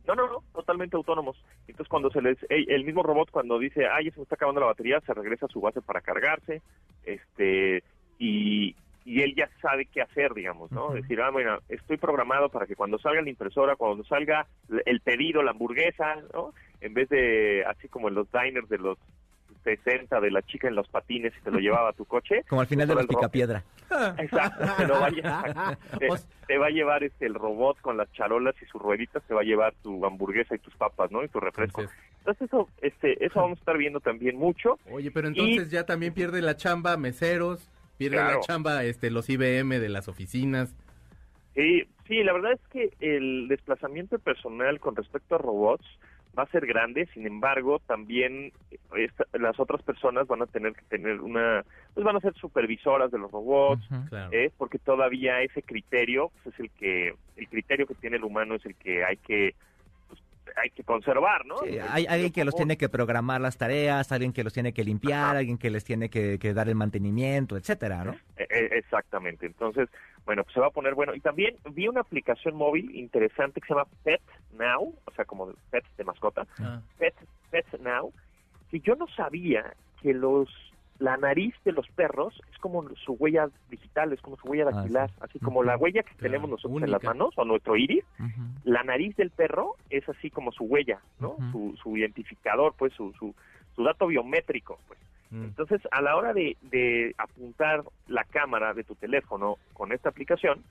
[0.06, 1.38] No, no, no, totalmente autónomos.
[1.68, 4.36] Entonces cuando se les, el el mismo robot cuando dice, ay, ya se me está
[4.36, 6.62] acabando la batería, se regresa a su base para cargarse,
[7.06, 7.84] este,
[8.18, 10.92] y, y él ya sabe qué hacer, digamos, ¿no?
[10.92, 14.48] Decir, ah, bueno, estoy programado para que cuando salga la impresora, cuando salga
[14.86, 16.54] el pedido, la hamburguesa, ¿no?
[16.82, 18.98] En vez de, así como en los diners de los
[19.64, 22.44] 60, de la chica en los patines y te lo llevaba a tu coche.
[22.50, 23.64] Como al final de Solo los picapiedra.
[24.20, 25.78] Exacto, te, lo va a llevar,
[26.48, 29.42] te, va a llevar este, el robot con las charolas y sus rueditas, te va
[29.42, 31.24] a llevar tu hamburguesa y tus papas, ¿no?
[31.24, 31.82] Y tu refresco.
[31.82, 34.78] Entonces, Entonces eso, este, eso vamos a estar viendo también mucho.
[34.92, 37.68] oye, pero entonces ya también pierde la chamba meseros,
[38.00, 38.42] pierde la Claro.
[38.42, 40.74] chamba este los IBM de las oficinas.
[41.54, 45.86] Sí, sí, la verdad es que el desplazamiento personal con respecto a robots
[46.38, 48.54] va a ser grande, sin embargo, también
[48.96, 53.12] esta- las otras personas van a tener que tener una, pues van a ser supervisoras
[53.12, 53.86] de los robots.
[54.10, 54.30] Claro.
[54.32, 54.52] ¿eh?
[54.58, 58.66] porque todavía ese criterio pues, es el que, el criterio que tiene el humano es
[58.66, 59.54] el que hay que,
[60.56, 61.58] hay que conservar, ¿no?
[61.60, 64.84] Sí, hay alguien que los tiene que programar las tareas, alguien que los tiene que
[64.84, 68.12] limpiar, alguien que les tiene que, que dar el mantenimiento, etcétera, ¿no?
[68.38, 69.46] Eh, eh, Exactamente.
[69.46, 69.90] Entonces,
[70.26, 71.16] bueno, pues se va a poner bueno.
[71.16, 74.22] Y también vi una aplicación móvil interesante que se llama Pet
[74.58, 77.16] Now, o sea, como pet de mascota, Ah, Pet,
[77.52, 78.14] Pet Now,
[78.70, 80.50] que yo no sabía que los
[81.00, 84.72] la nariz de los perros es como su huella digital, es como su huella Ah,
[84.72, 85.16] dactilar, sí.
[85.22, 88.04] así como la huella que Claro, tenemos nosotros en las manos o nuestro iris,
[88.66, 91.38] la nariz del perro es así como su huella, ¿no?
[91.52, 93.34] Su, su identificador, pues su, su,
[93.76, 95.00] su dato biométrico, pues.
[95.32, 95.44] mm.
[95.46, 100.62] Entonces, a la hora de, de apuntar la cámara de tu teléfono con esta aplicación,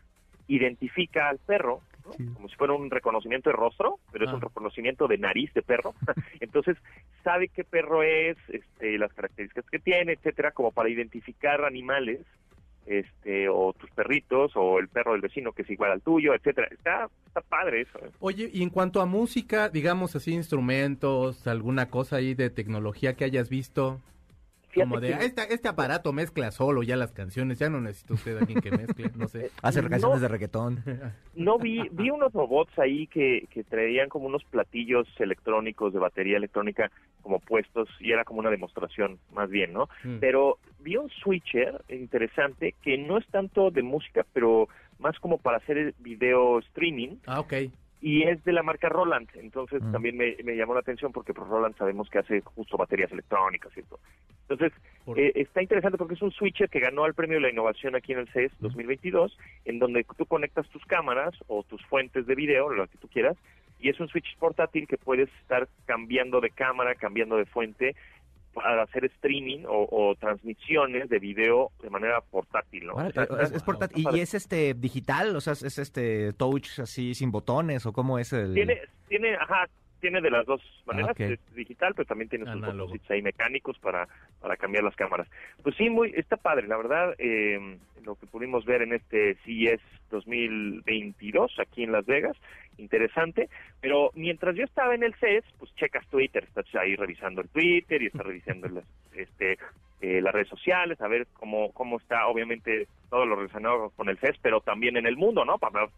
[0.47, 2.13] identifica al perro, ¿no?
[2.15, 2.27] Sí.
[2.35, 4.35] como si fuera un reconocimiento de rostro, pero es Ah.
[4.35, 5.95] un reconocimiento de nariz de perro.
[6.41, 6.77] Entonces,
[7.23, 12.21] sabe qué perro es, este, las características que tiene, etcétera, como para identificar animales,
[12.87, 16.69] este, o tus perritos, o el perro del vecino que es igual al tuyo, etcétera.
[16.71, 17.99] Está, está padre eso.
[17.99, 18.11] ¿eh?
[18.21, 23.25] Oye, y en cuanto a música, digamos así, instrumentos, alguna cosa ahí de tecnología que
[23.25, 24.01] hayas visto,
[24.85, 28.15] como de, que- "Ah, este, este aparato mezcla solo ya las canciones, ya no necesita
[28.15, 29.51] usted a alguien que mezcle, no sé.
[29.63, 29.89] Hace No.
[29.91, 30.83] canciones de reggaetón.
[31.35, 36.37] No vi, vi unos robots ahí que, que traían como unos platillos electrónicos de batería
[36.37, 36.91] electrónica
[37.23, 39.89] como puestos y era como una demostración más bien, ¿no?
[40.03, 40.19] Mm.
[40.19, 45.59] Pero vi un switcher interesante que no es tanto de música, pero más como para
[45.59, 47.53] hacer el video streaming Ah, ok.
[48.01, 49.29] y es de la marca Roland.
[49.35, 49.93] Entonces Mm.
[49.93, 53.71] también me, me llamó la atención porque pues, Roland sabemos que hace justo baterías electrónicas
[53.77, 54.01] y esto.
[54.49, 54.73] Entonces
[55.05, 57.95] Por- eh, está interesante porque es un switcher que ganó el premio de la innovación
[57.97, 62.35] aquí en el CES 2022, en donde tú conectas tus cámaras o tus fuentes de
[62.35, 63.37] video, lo que tú quieras,
[63.81, 67.95] y es un switch portátil que puedes estar cambiando de cámara, cambiando de fuente.
[68.55, 72.95] para hacer streaming o, o transmisiones de video de manera portátil, ¿no?
[72.95, 73.99] Órale, O sea, pero es, es está- portátil.
[74.07, 75.37] está ¿Y, es este digital?
[75.37, 78.55] O sea, es, es este touch así sin botones o cómo es el...?
[78.55, 79.69] Tiene, tiene, ajá,
[80.01, 81.21] tiene de las dos maneras, Ah, ok.
[81.21, 84.09] es digital, pero también tiene sus botoncitos ahí mecánicos para,
[84.41, 85.29] para cambiar las cámaras.
[85.63, 89.81] Pues sí, muy, está padre, la verdad, eh, lo que pudimos ver en este CES
[90.11, 92.37] 2022 aquí en Las Vegas,
[92.79, 93.49] interesante,
[93.81, 98.03] pero mientras yo estaba en el CES, pues checas Twitter, estás ahí revisando el Twitter
[98.03, 99.59] y estás revisando las, este,
[100.01, 104.19] eh, las redes sociales, a ver cómo, cómo está, obviamente, todo lo relacionado con el
[104.19, 105.59] CES, pero también en el mundo, ¿no?
[105.59, 105.89] Para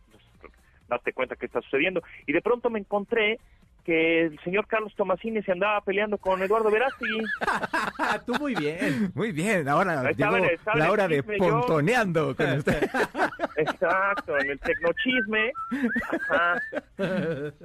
[0.40, 0.52] pues,
[0.88, 2.02] darte cuenta qué está sucediendo.
[2.26, 3.38] Y de pronto me encontré
[3.84, 7.20] que el señor Carlos Tomasini se andaba peleando con Eduardo Verástegui.
[8.26, 9.12] Tú muy bien.
[9.14, 11.22] Muy bien, ahora llegó en el- la hora de yo.
[11.38, 12.88] pontoneando con usted.
[13.56, 15.52] Exacto, en el tecnochisme.
[16.28, 16.60] Ajá.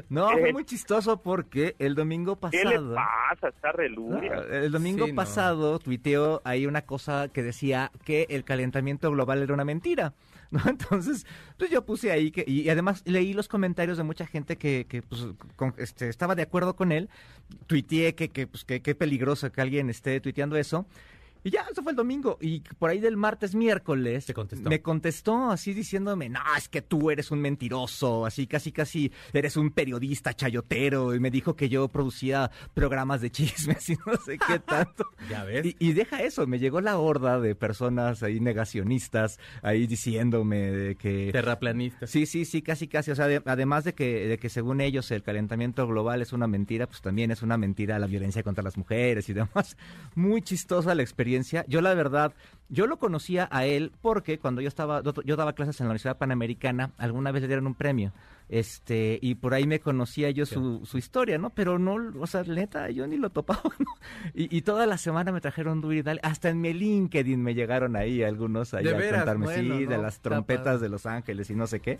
[0.09, 2.95] No, fue Eh, muy chistoso porque el domingo ¿Qué le pasado...
[2.95, 3.47] pasa?
[3.49, 4.33] Está reluria.
[4.35, 5.15] Ah, El domingo Sí, no.
[5.15, 10.13] pasado tuiteó ahí una cosa que decía que el calentamiento global era una mentira.
[10.51, 10.59] ¿No?
[10.69, 11.25] Entonces,
[11.57, 15.01] pues yo puse ahí que, y además leí los comentarios de mucha gente que, que
[15.01, 17.09] pues, con- este, estaba de acuerdo con él.
[17.67, 20.85] Tuiteé que, que, pues, que, qué peligroso que alguien esté tuiteando eso.
[21.45, 22.37] Y ya, eso fue el domingo.
[22.41, 24.67] Y por ahí del martes, miércoles, Te contestó.
[24.67, 29.55] me contestó así diciéndome, no, es que tú eres un mentiroso, así casi casi eres
[29.55, 31.13] un periodista chayotero.
[31.13, 35.05] Y me dijo que yo producía programas de chismes y no sé qué tanto.
[35.29, 35.67] Ya ves.
[35.67, 40.95] Y, y deja eso, me llegó la horda de personas ahí negacionistas, ahí diciéndome de
[40.95, 41.29] que...
[41.31, 42.09] Terraplanistas.
[42.09, 43.11] Sí, sí, sí, casi, casi.
[43.11, 46.47] O sea, de- además de que, de que según ellos el calentamiento global es una
[46.47, 49.77] mentira, pues también es una mentira la violencia contra las mujeres y demás.
[50.15, 51.34] Muy chistosa la experiencia.
[51.67, 52.33] Yo la verdad,
[52.69, 56.17] yo lo conocía a él porque cuando yo estaba, yo daba clases en la Universidad
[56.17, 58.11] Panamericana, alguna vez le dieron un premio.
[58.47, 61.49] Este, y por ahí me conocía yo su, su historia, ¿no?
[61.49, 63.91] Pero no, o sea, neta, yo ni lo topaba, ¿no?
[64.35, 66.19] Y, y toda la semana me trajeron duro y dale.
[66.23, 69.97] Hasta en mi LinkedIn me llegaron ahí algunos ahí a veras, contarme, bueno, sí, de
[69.97, 71.99] las trompetas de Los Ángeles y no sé qué.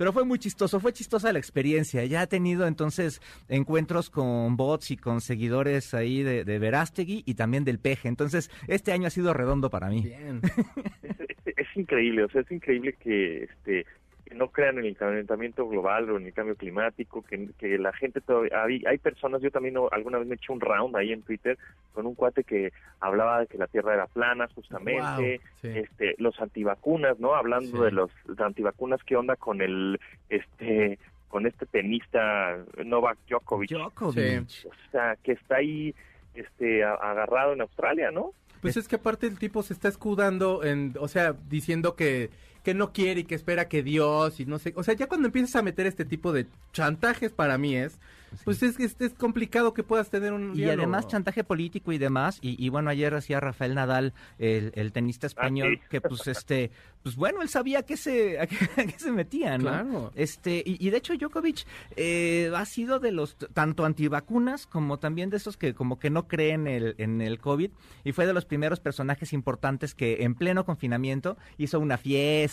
[0.00, 2.02] Pero fue muy chistoso, fue chistosa la experiencia.
[2.06, 7.34] Ya he tenido entonces encuentros con bots y con seguidores ahí de, de Verástegui y
[7.34, 8.08] también del Peje.
[8.08, 10.00] Entonces, este año ha sido redondo para mí.
[10.04, 10.40] Bien.
[11.44, 13.84] Es- es increíble, o sea, es increíble que este
[14.30, 17.92] que no crean en el calentamiento global o en el cambio climático, que, que la
[17.92, 21.12] gente todavía, hay, hay personas, yo también no- alguna vez me eché un round ahí
[21.12, 21.58] en Twitter
[21.92, 25.68] con un cuate que hablaba de que la Tierra era plana justamente, Wow, sí.
[25.80, 27.34] este, los antivacunas, ¿no?
[27.34, 27.82] Hablando Sí.
[27.84, 33.70] de los de antivacunas, ¿qué onda con el, este, con este tenista Novak Djokovic?
[33.70, 34.48] Djokovic.
[34.66, 35.92] O sea, que está ahí,
[36.34, 38.32] este, agarrado en Australia, ¿no?
[38.62, 42.30] Pues es que aparte el tipo se está escudando en, o sea, diciendo que,
[42.62, 45.26] que no quiere y que espera que Dios y no sé, o sea, ya cuando
[45.26, 47.98] empiezas a meter este tipo de chantajes para mí es,
[48.44, 50.82] pues es, es, es complicado que puedas tener un Y diálogo.
[50.82, 52.38] además chantaje político y demás.
[52.40, 55.86] Y, y bueno, ayer hacía Rafael Nadal, el, el tenista español, sí.
[55.90, 56.70] que pues este,
[57.02, 59.64] pues bueno, él sabía a qué se, a qué, a qué se metía, ¿no?
[59.64, 60.12] Claro.
[60.14, 65.30] Este, y, y de hecho Djokovic eh, ha sido de los tanto antivacunas como también
[65.30, 67.70] de esos que como que no creen el, en el COVID
[68.04, 72.49] y fue de los primeros personajes importantes que en pleno confinamiento hizo una fiesta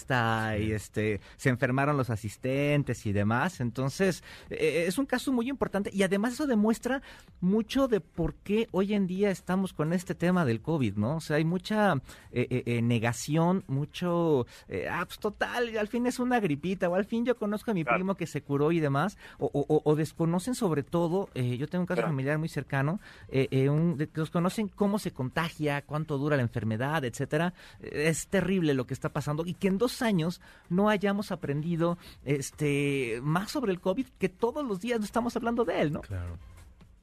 [0.59, 3.59] y este se enfermaron los asistentes y demás.
[3.59, 7.01] Entonces, eh, es un caso muy importante y además eso demuestra
[7.41, 11.17] mucho de por qué hoy en día estamos con este tema del COVID, ¿no?
[11.17, 11.95] O sea, hay mucha
[12.31, 14.45] eh, eh, eh, negación, mucho,
[14.91, 17.83] ah, pues total, al fin es una gripita, o al fin yo conozco a mi
[17.83, 17.97] Claro.
[17.97, 21.85] primo que se curó y demás, o, o- o- desconocen sobre todo, yo tengo un
[21.87, 22.09] caso Claro.
[22.09, 27.03] familiar muy cercano, eh, eh, un- de- desconocen cómo se contagia, cuánto dura la enfermedad,
[27.05, 27.53] etcétera.
[27.81, 33.19] Es terrible lo que está pasando y que en dos años no hayamos aprendido este
[33.21, 36.01] más sobre el COVID que todos los días estamos hablando de él, ¿no?
[36.01, 36.37] Claro.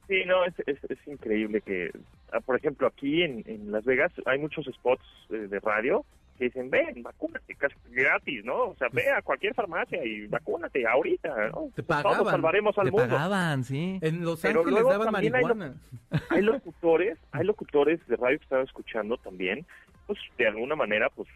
[0.07, 1.89] Sí, no, es, es, es increíble que,
[2.31, 6.05] ah, por ejemplo, aquí en, en Las Vegas hay muchos spots eh, de radio
[6.37, 8.55] que dicen, ven, vacúnate, casi gratis, ¿no?
[8.65, 11.69] O sea, ve a cualquier farmacia y vacúnate ahorita, ¿no?
[11.73, 12.25] Te Todos pagaban.
[12.25, 13.07] salvaremos al Te mundo.
[13.07, 13.97] pagaban, sí.
[14.01, 15.81] En Los Pero Ángeles luego daban también hay lo- marihuana.
[16.29, 19.65] Hay locutores, hay locutores de radio que estaba escuchando también,
[20.07, 21.29] pues de alguna manera, pues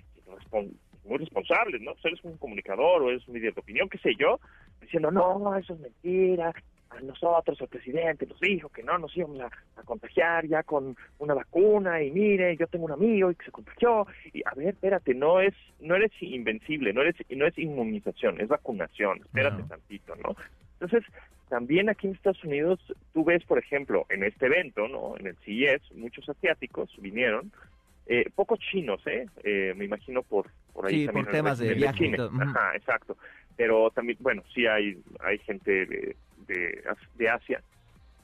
[1.06, 1.94] muy responsables, ¿no?
[1.94, 4.40] Pues eres un comunicador o eres un líder de opinión, qué sé yo,
[4.82, 6.54] diciendo, no, eso es mentira,
[6.90, 10.96] a nosotros el presidente nos dijo que no nos íbamos a, a contagiar ya con
[11.20, 14.70] una vacuna y mire, yo tengo un amigo y que se contagió y a ver,
[14.70, 20.16] espérate, no es no eres invencible, no eres no es inmunización, es vacunación, espérate tantito,
[20.16, 20.36] ¿no?
[20.80, 21.04] Entonces,
[21.50, 22.80] también aquí en Estados Unidos,
[23.14, 25.18] tú ves, por ejemplo, en este evento, ¿no?
[25.18, 27.52] En el CES, muchos asiáticos vinieron,
[28.06, 29.28] eh, pocos chinos, ¿eh?
[29.44, 31.26] Eh, Me imagino por, por ahí Sí, también.
[31.26, 32.30] por temas de viaje China.
[32.40, 33.18] Ajá, exacto.
[33.56, 37.64] Pero también, bueno, sí hay, hay gente de, de, As- de Asia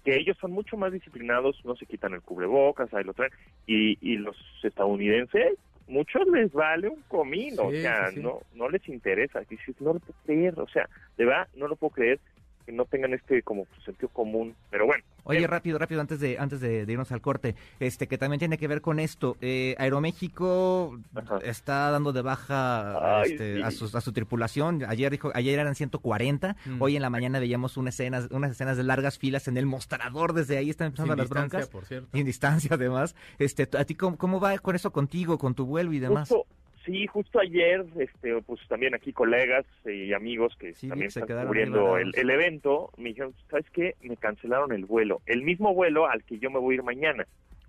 [0.03, 3.31] que ellos son mucho más disciplinados, no se quitan el cubrebocas, ahí lo traen,
[3.65, 8.19] y, y los estadounidenses, muchos les vale un comino, Sí, o sea, sí, sí.
[8.21, 11.75] no no les interesa, dices, no lo puedo creer, o sea, de verdad, no lo
[11.75, 12.21] puedo creer
[12.65, 15.03] que no tengan este como sentido común, pero bueno.
[15.23, 18.39] Oye, eh, rápido, rápido, antes de antes de, de irnos al corte, este que también
[18.39, 19.37] tiene que ver con esto.
[19.41, 21.37] Eh, Aeroméxico Ajá.
[21.43, 23.61] está dando de baja Ay, este, sí.
[23.61, 24.83] a, su, a su tripulación.
[24.87, 26.55] Ayer dijo, ayer eran 140.
[26.65, 26.81] Mm.
[26.81, 30.33] Hoy en la mañana veíamos una escenas, unas escenas de largas filas en el mostrador.
[30.33, 31.69] Desde ahí están empezando Sin las distancia, broncas.
[31.69, 32.09] por cierto.
[32.13, 33.15] Sin distancia, además.
[33.39, 36.29] Este, ¿A ti cómo, cómo va con eso contigo, con tu vuelo y demás?
[36.29, 36.45] Justo,
[36.85, 41.45] sí, justo ayer, este, pues también aquí colegas y amigos que Sí, también se están
[41.45, 43.95] cubriendo el, el evento, me dijeron, ¿sabes qué?
[44.01, 47.25] Me cancelaron el vuelo, el mismo vuelo al que yo me voy a ir mañana,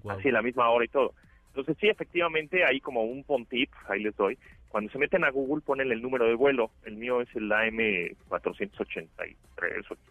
[0.08, 1.14] así a la misma hora y todo.
[1.48, 5.62] Entonces sí, efectivamente, ahí como un pontip, ahí les doy, cuando se meten a Google
[5.62, 9.08] ponen el número de vuelo, el mío es el AM483,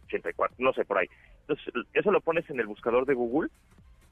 [0.07, 1.07] 84, no sé, por ahí.
[1.41, 3.49] Entonces eso lo pones en el buscador de Google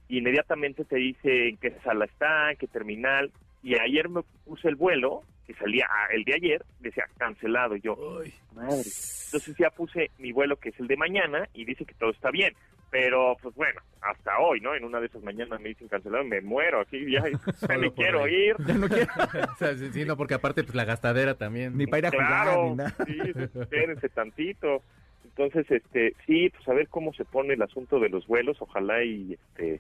[0.08, 3.32] y inmediatamente te dice en qué sala está, en qué terminal.
[3.63, 7.76] Y ayer me puse el vuelo, que salía ah, el de ayer, decía cancelado.
[7.76, 7.95] Y yo,
[8.54, 8.82] madre.
[9.26, 12.30] Entonces ya puse mi vuelo, que es el de mañana, y dice que todo está
[12.32, 12.54] bien.
[12.91, 14.76] Pero, pues bueno, hasta hoy, ¿no?
[14.76, 17.23] En una de esas mañanas me dicen cancelado, me muero aquí, ya,
[17.67, 18.34] ya me quiero ahí.
[18.49, 18.56] ir.
[18.67, 19.12] Ya no quiero
[19.54, 21.76] o sea, sí, sí, no, porque aparte, pues la gastadera también.
[21.76, 22.95] ni para ir a jugar, Claro, ni nada.
[23.06, 23.19] sí,
[23.62, 24.84] espérense tantito.
[25.23, 29.04] Entonces, este, sí, pues a ver cómo se pone el asunto de los vuelos, ojalá
[29.04, 29.80] y este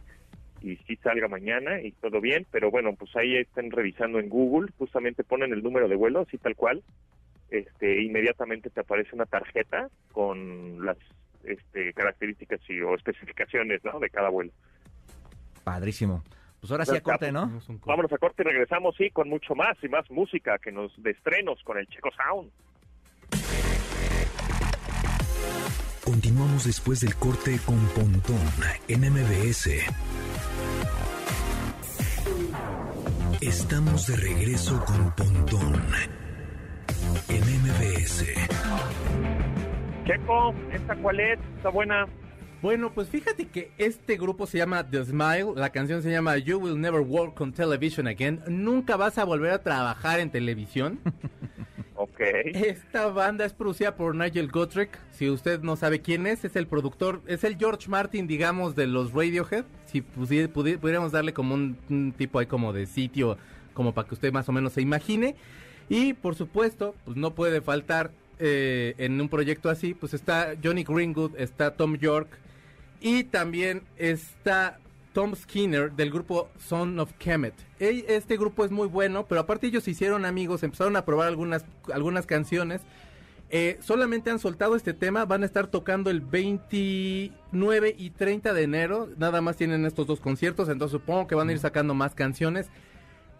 [0.63, 4.71] y sí salga mañana y todo bien, pero bueno, pues ahí están revisando en Google,
[4.77, 6.81] justamente ponen el número de vuelo, así tal cual,
[7.49, 10.97] este, inmediatamente te aparece una tarjeta con las
[11.43, 13.99] este, características y, o especificaciones, ¿no?
[13.99, 14.51] De cada vuelo.
[15.65, 16.23] Padrísimo.
[16.61, 17.29] Pues ahora sí a corte.
[17.29, 17.59] ¿no?
[17.85, 21.11] Vámonos a corte y regresamos, sí, con mucho más y más música que nos de
[21.11, 22.49] estrenos con el Checo Sound.
[26.03, 28.37] Continuamos después del corte con Pontón
[28.89, 29.69] en MBS.
[33.39, 35.81] Estamos de regreso con Pontón
[37.29, 38.25] en MBS.
[40.05, 41.39] Checo, ¿esta cuál es?
[41.55, 42.05] ¿Está buena?
[42.61, 46.57] Bueno, pues fíjate que este grupo se llama The Smile, la canción se llama You
[46.57, 50.99] Will Never Work on Television Again, nunca vas a volver a trabajar en televisión.
[51.95, 52.19] Ok.
[52.19, 56.67] Esta banda es producida por Nigel Godrich, si usted no sabe quién es, es el
[56.67, 62.13] productor, es el George Martin, digamos, de los Radiohead, si pudiéramos darle como un, un
[62.17, 63.37] tipo ahí como de sitio,
[63.73, 65.35] como para que usted más o menos se imagine.
[65.89, 70.83] Y por supuesto, pues no puede faltar eh, en un proyecto así, pues está Johnny
[70.83, 72.27] Greenwood, está Tom York
[72.99, 74.79] y también está
[75.13, 77.53] Tom Skinner del grupo Son of Kemet.
[77.79, 81.65] Este grupo es muy bueno, pero aparte ellos se hicieron amigos, empezaron a probar algunas,
[81.93, 82.81] algunas canciones.
[83.49, 88.63] Eh, solamente han soltado este tema, van a estar tocando el 29 y 30 de
[88.63, 92.15] enero, nada más tienen estos dos conciertos, entonces supongo que van a ir sacando más
[92.15, 92.69] canciones.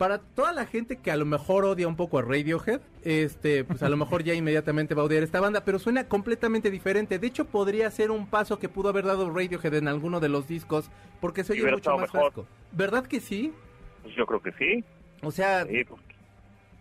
[0.04, 3.82] Para toda la gente que a lo mejor odia un poco a Radiohead, este, pues
[3.84, 7.20] a lo mejor ya inmediatamente va a odiar esta banda, pero suena completamente diferente.
[7.20, 10.46] De hecho, podría ser un paso que pudo haber dado Radiohead en alguno de los
[10.46, 12.34] discos, porque se oye mucho más mejor.
[12.34, 12.46] fresco.
[12.74, 13.54] ¿Verdad que sí?
[14.02, 14.84] Pues yo creo que sí.
[15.22, 16.16] O sea, Sí, porque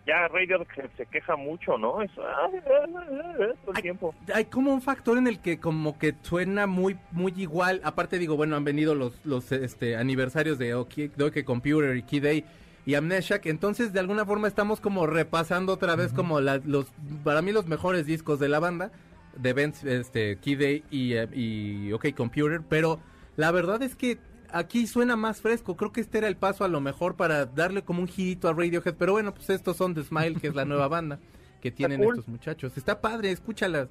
[0.05, 0.65] ya Radio
[0.97, 2.01] se, queja mucho, ¿no?
[2.01, 4.13] Eso, ah, ah, ah, todo el tiempo.
[4.33, 7.79] hay como un factor en el que como que suena muy muy igual.
[7.85, 12.03] Aparte digo, bueno, han venido los los este aniversarios de OK, de OK Computer y
[12.03, 12.45] Key Day
[12.85, 16.87] y Amnesiac, entonces de alguna forma estamos como repasando otra vez como la- los
[17.23, 18.91] para mí los mejores discos de la banda
[19.37, 22.99] de Benz, este Key Day y, eh, y OK Computer, pero
[23.35, 24.19] la verdad es que
[24.51, 25.75] aquí suena más fresco.
[25.75, 28.53] Creo que este era el paso a lo mejor para darle como un girito a
[28.53, 31.19] Radiohead, pero bueno, pues estos son The Smile, que es la nueva banda
[31.61, 32.15] que tienen cool.
[32.15, 32.77] estos muchachos.
[32.77, 33.87] Está padre, escúchalas.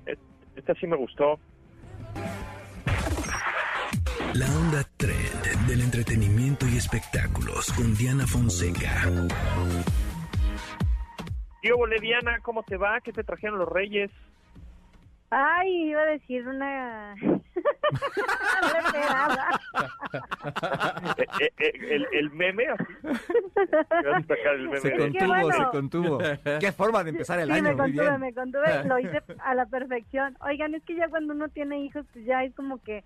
[0.54, 1.40] Esta sí me gustó.
[4.34, 5.21] La onda trend
[5.72, 9.08] del entretenimiento y espectáculos con Diana Fonseca.
[11.62, 13.00] Tío Boliviana, ¿cómo te va?
[13.00, 14.10] ¿Qué te trajeron los reyes?
[15.30, 17.14] Ay, iba a decir una...
[18.84, 19.48] esperaba.
[21.18, 22.84] Eh, eh, eh, el, el meme, así.
[24.44, 24.80] El meme.
[24.80, 25.52] Se contuvo, bueno.
[25.52, 26.18] se contuvo.
[26.60, 28.20] Qué forma de empezar el Sí, año, me muy contuve, bien.
[28.20, 30.36] me contuve, lo hice a la perfección.
[30.42, 33.04] Oigan, es que ya cuando uno tiene hijos, pues ya es como que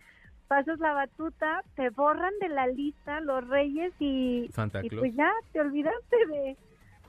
[0.48, 5.02] pasas la batuta, te borran de la lista los reyes y, Santa y Claus.
[5.02, 6.56] pues ya te olvidaste de,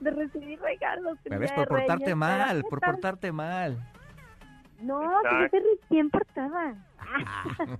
[0.00, 1.18] de recibir regalos.
[1.28, 3.78] Me ves por de portarte Reyes, mal, pero por portarte mal.
[4.80, 6.74] No, yo te bien portada.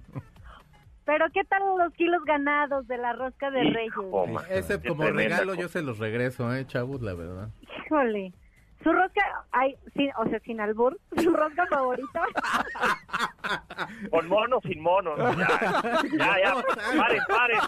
[1.04, 3.86] Pero ¿qué tal los kilos ganados de la rosca de Reyes?
[3.86, 4.26] Hijo.
[4.50, 7.48] Ese como regalo yo se los regreso, eh, chavos, la verdad.
[7.86, 8.34] Híjole.
[8.82, 12.22] Su rosca, ay, sí, o sea, sin albur, su rosca favorita.
[14.10, 15.16] Con mono, sin mono.
[15.16, 15.32] ¿no?
[15.38, 15.48] Ya,
[16.16, 16.54] ya, ya.
[16.96, 17.58] Paren, paren.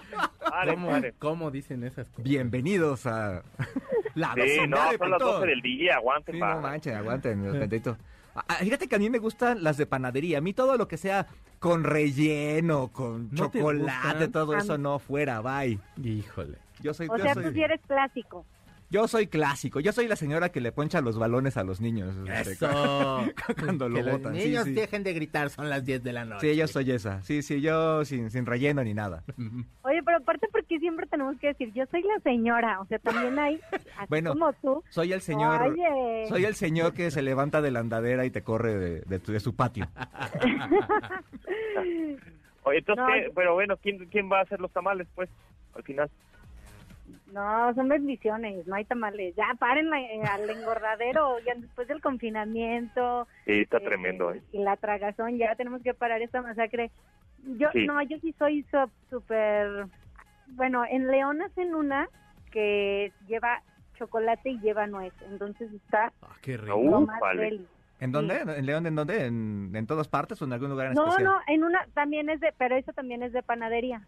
[0.51, 1.15] Paren, ¿Cómo, paren.
[1.19, 2.25] cómo dicen esas cosas?
[2.25, 3.43] Bienvenidos a
[4.15, 5.19] la Sí, no, de son las Pontón.
[5.41, 6.55] 12 del día, aguanten, Sí, pa.
[6.55, 7.97] no manchen, aguanten, tantito.
[8.35, 10.39] Ah, ah, Fíjate que a mí me gustan las de panadería.
[10.39, 11.27] A mí todo lo que sea
[11.59, 15.79] con relleno, con ¿No te chocolate, todo eso no fuera, bye.
[16.03, 16.57] Híjole.
[16.81, 18.47] Yo soy, O yo sea, soy, tú sí eres clásico.
[18.91, 19.81] Yo soy clásico.
[19.81, 22.15] Yo soy la señora que le poncha los balones a los niños.
[22.29, 22.67] Eso.
[23.59, 24.73] Cuando lo Que los botan, sí, niños sí.
[24.73, 26.51] dejen de gritar, son las 10 de la noche.
[26.53, 27.23] Sí, yo soy esa.
[27.23, 29.23] Sí, sí, yo sin, sin relleno ni nada.
[29.83, 32.81] Oye, pero aparte, porque siempre tenemos que decir, yo soy la señora?
[32.81, 34.83] O sea, también hay, así Bueno, como tú.
[34.91, 35.63] Soy el señor.
[35.63, 36.27] Oye.
[36.29, 39.33] Soy el señor que se levanta de la andadera y te corre de, de tu-
[39.33, 39.87] de su patio.
[42.65, 43.25] Oye, entonces, No, ¿qué?
[43.27, 45.29] yo- pero bueno, ¿quién, ¿quién va a hacer los tamales, pues,
[45.75, 46.11] al final?
[47.27, 49.35] No, son bendiciones, no hay tamales.
[49.37, 53.29] Ya paren la- eh, al engordadero, ya después del confinamiento.
[53.45, 54.43] Sí, está eh, tremendo, ¿eh?
[54.53, 56.91] Y la tragazón, ya tenemos que parar esta masacre.
[57.39, 57.87] Yo, Sí.
[57.87, 59.87] no, yo sí soy so- súper...
[60.47, 62.09] Bueno, en León hacen una
[62.51, 63.63] que lleva
[63.95, 66.81] chocolate y lleva nuez, entonces está Ah, qué rico.
[66.83, 67.61] Lo más vale.
[68.01, 68.39] ¿En dónde?
[68.41, 69.27] ¿En León en dónde?
[69.27, 71.25] ¿En, en todas partes o en algún lugar en No, especial?
[71.25, 74.03] no, en una también es de, pero eso también es de panadería.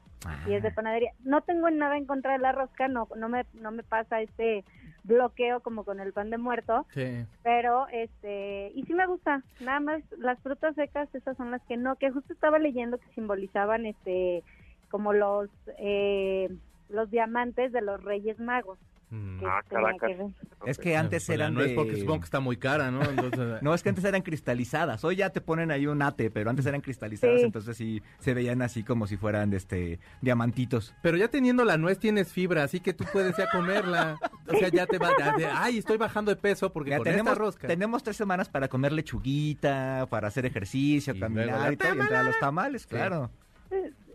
[0.49, 0.74] y es de Ah.
[0.74, 1.12] panadería.
[1.24, 4.64] No tengo nada en contra de la rosca, no no me no me pasa este
[5.05, 7.26] bloqueo como con el pan de muerto, Sí.
[7.43, 9.43] pero este y sí me gusta.
[9.61, 13.09] Nada más las frutas secas esas son las que no, que justo estaba leyendo que
[13.14, 14.43] simbolizaban este
[14.90, 16.49] como los eh,
[16.88, 18.78] los diamantes de los Reyes Magos.
[19.14, 19.38] Mm.
[19.40, 20.10] que Ah, Caracas.
[20.10, 20.70] que.
[20.70, 21.74] Es que antes Pues eran nuez de...
[21.74, 23.02] porque supongo que está muy cara, ¿no?
[23.02, 25.04] Entonces, No, es que antes eran cristalizadas.
[25.04, 27.44] Hoy ya te ponen ahí un ate, pero antes eran cristalizadas, Sí.
[27.46, 30.94] entonces sí se veían así como si fueran este diamantitos.
[31.02, 34.18] Pero ya teniendo la nuez tienes fibra, así que tú puedes ya comerla.
[34.48, 37.04] O sea, ya te va ya de, ay, estoy bajando de peso porque Ya con
[37.04, 37.68] tenemos, esta rosca.
[37.68, 42.24] tenemos tres semanas para comer lechuguita, para hacer ejercicio, Y caminar y todo, y entre
[42.24, 43.30] los tamales, claro.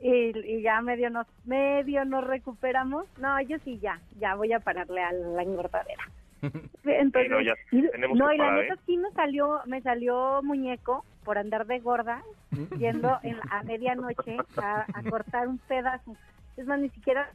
[0.01, 3.05] Y, y ya medio nos medio nos recuperamos.
[3.17, 6.03] No, yo sí ya, ya voy a pararle a la engordadera.
[6.83, 8.77] Entonces, no, ya y- tenemos no, que y la neta ¿eh?
[8.85, 12.21] sí me salió, me salió muñeco por andar de gorda,
[12.79, 16.15] yendo en, a medianoche a, a cortar un pedazo.
[16.55, 17.27] Es más, ni siquiera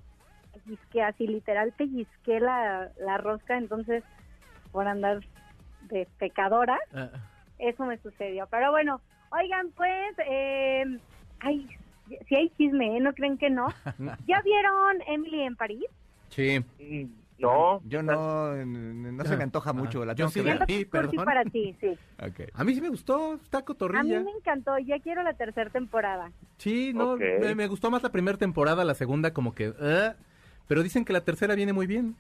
[0.53, 4.05] pellizqué así, literal pellizqué la, la rosca, entonces
[4.71, 5.21] por andar
[5.83, 7.11] de pecadora, Ah,
[7.59, 8.47] eso me sucedió.
[8.51, 9.01] Pero bueno,
[9.31, 10.85] oigan, pues, eh,
[11.41, 11.69] ay,
[12.29, 13.01] si hay chisme, ¿eh?
[13.01, 13.69] ¿No creen que no?
[14.27, 15.85] ¿Ya vieron Emily en París?
[16.31, 16.65] sí.
[17.39, 17.81] No.
[17.87, 20.89] Yo no, no se me antoja mucho, la Yo tengo sí que la ver.
[20.89, 21.25] perdón.
[21.25, 21.99] para ti, sí.
[22.55, 24.21] A mí sí me gustó, está A mí cotorrilla.
[24.21, 26.31] me encantó, ya quiero la tercera temporada.
[26.59, 29.73] Sí, no, me, me gustó más la primera temporada, la segunda como que...
[29.81, 30.13] eh,
[30.69, 32.15] pero dicen que la tercera viene muy bien.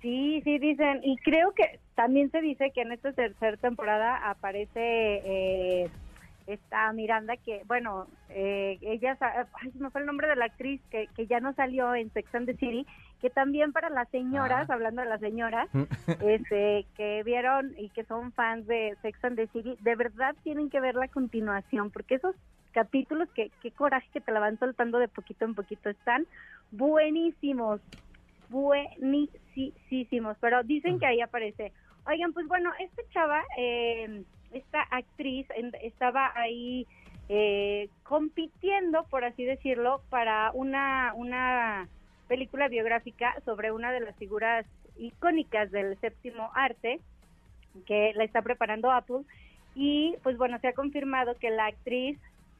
[0.00, 4.80] Sí, sí, dicen, y creo que también se dice que en esta tercera temporada aparece
[5.24, 5.90] eh,
[6.46, 10.80] esta Miranda que, bueno, eh, ella, ay, se me fue el nombre de la actriz
[10.90, 12.86] que, que ya no salió en Sex and the City,
[13.20, 14.74] que también para las señoras, Ah.
[14.74, 15.68] hablando de las señoras,
[16.24, 20.70] este, que vieron y que son fans de Sex and the City, de verdad tienen
[20.70, 22.34] que ver la continuación, porque esos
[22.72, 26.26] capítulos, que qué coraje que te la van soltando de poquito en poquito, están
[26.70, 27.80] buenísimos,
[28.48, 31.72] buenísimos, pero dicen que ahí aparece.
[32.06, 34.22] Oigan, pues bueno, esta chava, eh,
[34.52, 35.46] esta actriz
[35.82, 36.86] estaba ahí
[37.28, 41.88] eh, compitiendo, por así decirlo, para una, una
[42.28, 47.00] película biográfica sobre una de las figuras icónicas del séptimo arte
[47.86, 49.22] que la está preparando Apple.
[49.74, 52.18] Y pues bueno se ha confirmado que la actriz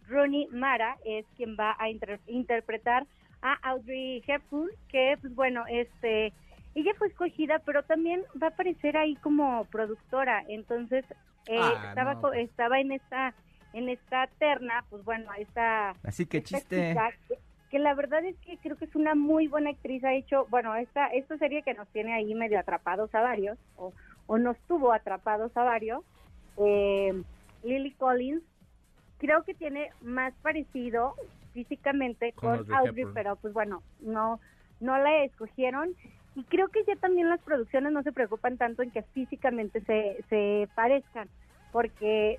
[0.09, 3.07] Rooney Mara es quien va a inter- interpretar
[3.43, 6.32] a Audrey Hepburn que pues bueno este
[6.74, 10.43] ella fue escogida pero también va a aparecer ahí como productora.
[10.49, 11.05] Entonces
[11.47, 12.38] eh, Ah, estaba no, pues.
[12.49, 13.34] estaba en esta
[13.72, 16.88] en esta terna pues bueno esta Así que esta chiste.
[16.90, 17.38] chica que,
[17.70, 20.05] que la verdad es que creo que es una muy buena actriz.
[20.05, 23.93] Ha hecho, bueno, esta, esta serie que nos tiene ahí medio atrapados a varios, o,
[24.26, 26.05] o nos tuvo atrapados a varios,
[26.59, 27.22] eh,
[27.64, 28.43] Lily Collins,
[29.18, 31.14] creo que tiene más parecido
[31.55, 33.14] físicamente Con Audrey, Hepburn.
[33.14, 34.38] pero pues bueno, no,
[34.80, 35.95] no la escogieron.
[36.35, 40.24] Y creo que ya también las producciones no se preocupan tanto en que físicamente se,
[40.30, 41.28] se parezcan,
[41.72, 42.39] porque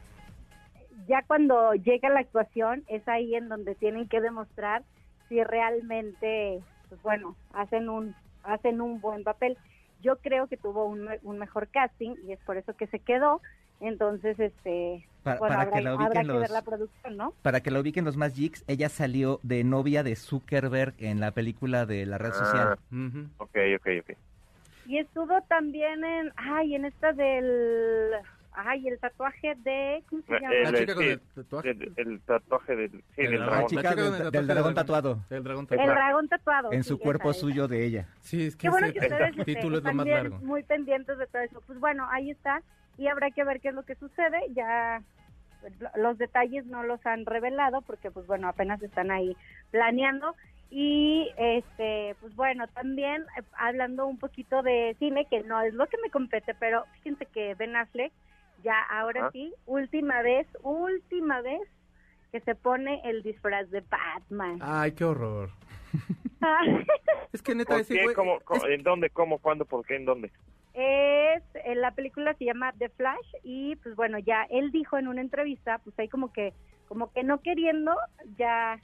[1.08, 4.84] ya cuando llega la actuación es ahí en donde tienen que demostrar
[5.30, 9.58] si realmente, pues bueno, hacen un hacen un buen papel.
[10.02, 13.41] Yo creo que tuvo un, un mejor casting y es por eso que se quedó.
[13.80, 17.17] Entonces, este, Para- bueno, para habrá, que la habrá ubiquen que ver los- la producción,
[17.17, 17.34] ¿no?
[17.41, 21.32] Para que lo ubiquen los más geeks, ella salió de novia de Zuckerberg en la
[21.32, 22.34] película de la red Ah.
[22.34, 22.78] social.
[22.91, 23.28] Ujú.
[23.38, 24.17] Ok, ok, ok.
[24.86, 28.11] Y estuvo también en, ay, en esta del,
[28.51, 30.53] ay, el tatuaje de, ¿cómo se Eh, llama?
[30.55, 31.69] el- La chica con el tatuaje.
[31.69, 33.59] El, el tatuaje del, sí, El del dragón.
[33.61, 35.19] La chica La chica del- el del tatuaje dragón tatuado.
[35.30, 35.91] El dragón el tatuado.
[35.93, 36.71] dragón tatuado.
[36.74, 37.41] En sí, su cuerpo esa es.
[37.41, 38.07] suyo de ella.
[38.19, 40.05] Sí, es que Qué bueno ese- que ustedes el este, título es lo están más
[40.07, 40.38] largo.
[40.39, 41.61] muy pendientes de todo eso.
[41.65, 42.61] Pues bueno, ahí está
[42.98, 44.39] y habrá que ver qué es lo que sucede.
[44.54, 45.02] Ya
[45.62, 49.36] pues, lo- los detalles no los han revelado porque pues bueno, apenas están ahí
[49.72, 50.36] planeando
[50.70, 55.88] y este pues bueno, también eh, hablando un poquito de cine que no es lo
[55.88, 58.12] que me compete, pero fíjense que Ben Affleck
[58.64, 61.62] ya ahora sí, última vez, última vez
[62.32, 64.58] que se pone el disfraz de Batman.
[64.62, 65.50] Ay, qué horror.
[67.34, 68.04] Es que neta, ¿Por ese qué?
[68.04, 68.16] güey...
[68.16, 69.10] ¿Cómo, cómo- es- ¿En dónde?
[69.10, 69.38] ¿Cómo?
[69.39, 69.66] ¿Cuándo?
[69.66, 69.96] ¿Por qué?
[69.96, 70.32] ¿En dónde?
[70.74, 75.07] Es, eh, la película se llama The Flash y pues bueno, ya él dijo en
[75.07, 76.53] una entrevista, pues ahí como que,
[76.88, 77.95] como que no queriendo,
[78.38, 78.80] ya,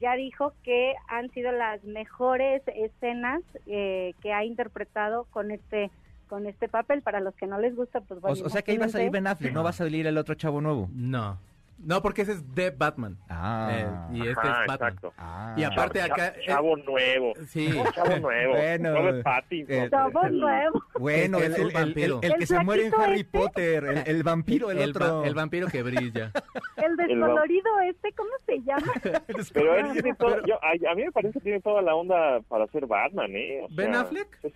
[0.00, 5.90] ya dijo que han sido las mejores escenas eh, que ha interpretado con este,
[6.28, 7.02] con este papel.
[7.02, 8.42] Para los que no les gusta, pues O, bueno.
[8.44, 9.10] o sea que ahí va a salir.
[9.10, 10.88] Ben Affleck, no va a salir el otro chavo nuevo.
[10.92, 11.38] No.
[11.82, 13.16] No, porque ese es The Batman.
[13.30, 13.70] Ah.
[13.72, 14.88] Eh, y este Ajá, es Batman.
[14.90, 15.14] exacto.
[15.16, 15.54] Ah.
[15.56, 16.34] Y aparte Cha- acá...
[16.44, 17.32] Chavo nuevo.
[17.48, 17.70] Sí.
[17.94, 18.52] Chavo nuevo.
[18.52, 19.76] Bueno, Robert Pattinson.
[19.76, 20.82] eh, Somos nuevos.
[20.98, 22.18] Bueno, el, el- el- vampiro.
[22.22, 23.38] el que El se muere en Harry este.
[23.38, 25.20] Potter, el, el vampiro, el, el, otro.
[25.22, 26.30] va- el vampiro que brilla.
[26.76, 28.92] El descolorido este, ¿cómo se llama?
[29.54, 32.40] Pero él tiene todo, yo, a, a mí me parece que tiene toda la onda
[32.48, 33.62] para ser Batman, ¿eh?
[33.64, 34.38] O ¿Ben sea, Affleck?
[34.42, 34.52] es-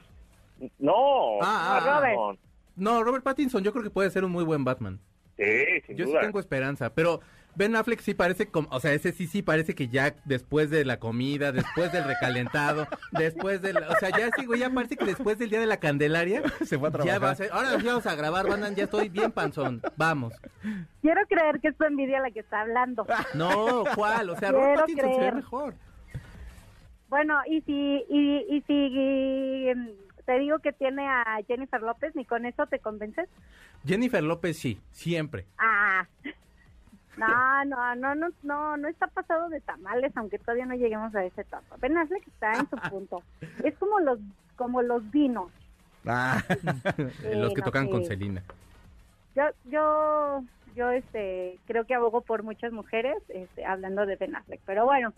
[0.78, 1.40] no.
[1.42, 2.38] Ah, ah, Batman.
[2.76, 4.98] No, Robert Pattinson yo creo que puede ser un muy buen Batman.
[5.36, 6.20] Sí, sin Yo sí duda.
[6.22, 7.20] tengo esperanza, pero
[7.56, 10.84] Ben Affleck sí parece como, o sea, ese sí sí parece que ya después de
[10.84, 15.04] la comida, después del recalentado, después del, o sea, ya sí, güey, ya parece que
[15.04, 17.22] después del día de la Candelaria Se fue a ya trabajar.
[17.22, 20.34] va a ser, ahora sí vamos a grabar, bandan, ya estoy bien panzón, vamos.
[21.00, 23.06] Quiero creer que es tu envidia la que está hablando.
[23.34, 24.30] No, ¿cuál?
[24.30, 25.34] O sea, Quiero Robert Pattinson se ve creer.
[25.34, 25.74] mejor.
[27.08, 29.68] Bueno, y si, y, y si
[30.24, 33.28] te digo que tiene a Jennifer López, ¿ni con eso te convences?
[33.84, 35.44] Jennifer López sí, siempre.
[35.58, 36.06] Ah,
[37.16, 41.24] no, no, no, no, no, no está pasado de tamales, aunque todavía no lleguemos a
[41.24, 41.76] esa etapa.
[41.80, 43.22] Ben Affleck está en su punto.
[43.62, 44.18] Es como los,
[44.56, 45.50] como los vinos.
[46.06, 46.42] Ah.
[47.34, 48.08] Los que no, tocan con sí.
[48.08, 48.42] Selena.
[49.34, 50.44] Yo, yo,
[50.74, 54.60] yo, este, creo que abogo por muchas mujeres, este, hablando de Ben Affleck.
[54.66, 55.12] Pero bueno,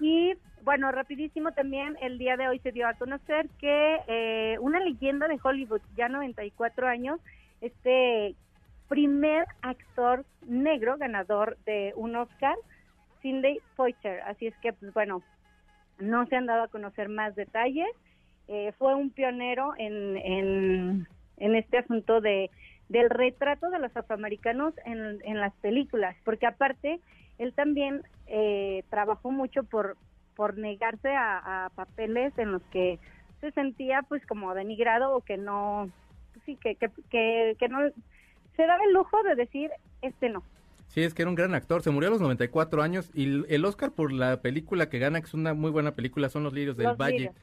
[0.00, 4.80] y bueno, rapidísimo también, el día de hoy se dio a conocer que eh, una
[4.80, 7.20] leyenda de Hollywood, ya 94 años,
[7.60, 8.34] este
[8.88, 12.56] primer actor negro ganador de un Oscar,
[13.22, 14.20] Cindy Poitier.
[14.22, 15.22] Así es que, pues bueno,
[15.98, 17.88] no se han dado a conocer más detalles.
[18.48, 22.50] Eh, fue un pionero en, en, en este asunto de
[22.88, 27.00] del retrato de los afroamericanos en, en las películas, porque aparte
[27.38, 29.96] él también eh, trabajó mucho por
[30.34, 32.98] por negarse a, a papeles en los que
[33.40, 35.90] se sentía pues como denigrado o que no
[36.46, 37.78] sí que, que, que, que no
[38.56, 39.70] se daba el lujo de decir
[40.02, 40.42] este no
[40.86, 41.82] Sí, es que era un gran actor.
[41.82, 45.20] Se murió a los 94 años y el- el Oscar por la película que gana,
[45.20, 47.12] que es una muy buena película, son Los Lirios del Los Valle.
[47.18, 47.34] Lirios.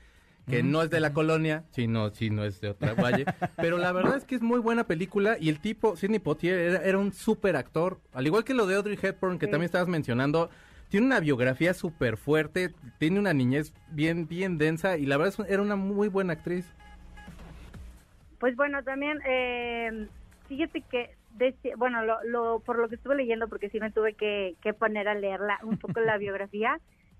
[0.49, 3.25] Que no es de la colonia, sino, no es de otra valle.
[3.57, 6.83] Pero la verdad es que es muy buena película y el tipo, Sidney Poitier, era,
[6.83, 7.99] era un súper actor.
[8.13, 9.51] Al igual que lo de Audrey Hepburn, que Sí.
[9.51, 10.49] también estabas mencionando,
[10.89, 15.49] tiene una biografía súper fuerte, tiene una niñez bien, bien densa y la verdad es
[15.51, 16.71] era una muy buena actriz.
[18.39, 20.07] Pues bueno, también, eh,
[20.47, 21.09] fíjate que,
[21.77, 25.07] bueno, lo, lo- por lo que estuve leyendo, porque sí me tuve que, que poner
[25.07, 26.79] a leerla un poco la biografía,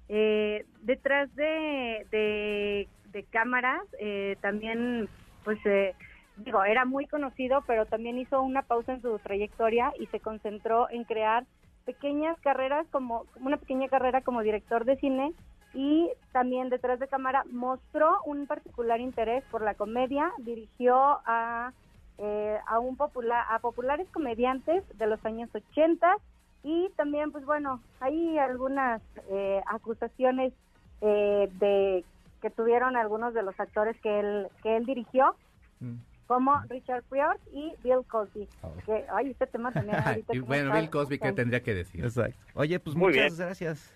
[0.10, 5.08] eh, detrás de, de, de cámaras, eh, también,
[5.46, 5.96] pues, eh,
[6.36, 10.90] digo, era muy conocido, pero también hizo una pausa en su trayectoria y se concentró
[10.90, 11.46] en crear
[11.86, 15.32] pequeñas carreras, como una pequeña carrera como director de cine
[15.74, 21.72] y también detrás de cámara mostró un particular interés por la comedia, dirigió a,
[22.18, 26.18] eh, a un popular a populares comediantes de los años 80
[26.64, 30.54] y también pues bueno hay algunas eh, acusaciones
[31.02, 32.06] eh, de
[32.42, 35.36] que tuvieron algunos de los actores que él que él dirigió
[35.82, 35.96] Mm.
[36.28, 38.48] como Richard Pryor y Bill Cosby
[38.86, 42.04] que ay este tema también ahorita y bueno, Bill Cosby, ¿qué tendría que decir?
[42.06, 42.38] Exacto.
[42.54, 43.48] Oye, pues Muy muchas bien.
[43.48, 43.94] gracias.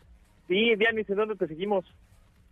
[0.48, 1.86] Sí, Dianis, ¿en dónde te seguimos?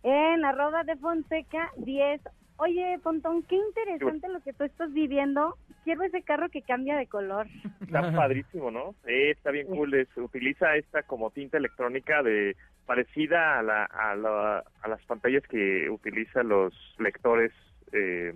[0.02, 2.20] En arroba de Fonseca 10.
[2.58, 5.56] Oye, Pontón, qué interesante lo que tú estás viviendo.
[5.84, 7.46] Quiero ese carro que cambia de color.
[7.80, 8.94] Está padrísimo, ¿no?
[9.04, 9.94] Sí, está bien cool.
[9.94, 12.56] Es- utiliza esta como tinta electrónica de
[12.88, 17.52] parecida a, la, a, la- a las pantallas que utilizan los lectores
[17.92, 18.34] eh,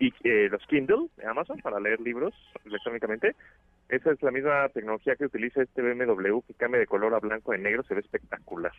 [0.00, 3.36] y eh, los Kindle de Amazon para leer libros electrónicamente.
[3.88, 7.54] Esa es la misma tecnología que utiliza este BMW que cambia de color a blanco
[7.54, 7.84] y negro.
[7.84, 8.72] Se ve espectacular.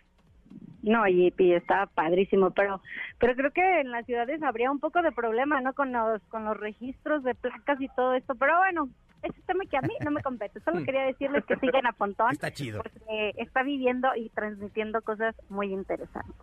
[0.83, 2.81] No, y, y está padrísimo, pero
[3.19, 5.73] pero creo que en las ciudades habría un poco de problema, ¿no?
[5.73, 8.89] Con los con los registros de placas y todo esto, pero bueno,
[9.23, 10.59] ese tema que a mí no me compete.
[10.61, 12.31] Solo quería decirles que sigan a Pontón.
[12.31, 12.81] Está chido.
[12.81, 16.35] Porque está viviendo y transmitiendo cosas muy interesantes.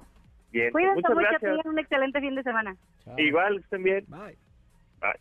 [0.52, 1.40] Bien, Cuídense muchas mucho, gracias.
[1.40, 2.76] tengan un excelente fin de semana.
[3.16, 4.04] Igual, estén bien.
[4.08, 4.36] Bye.
[5.00, 5.20] Bye.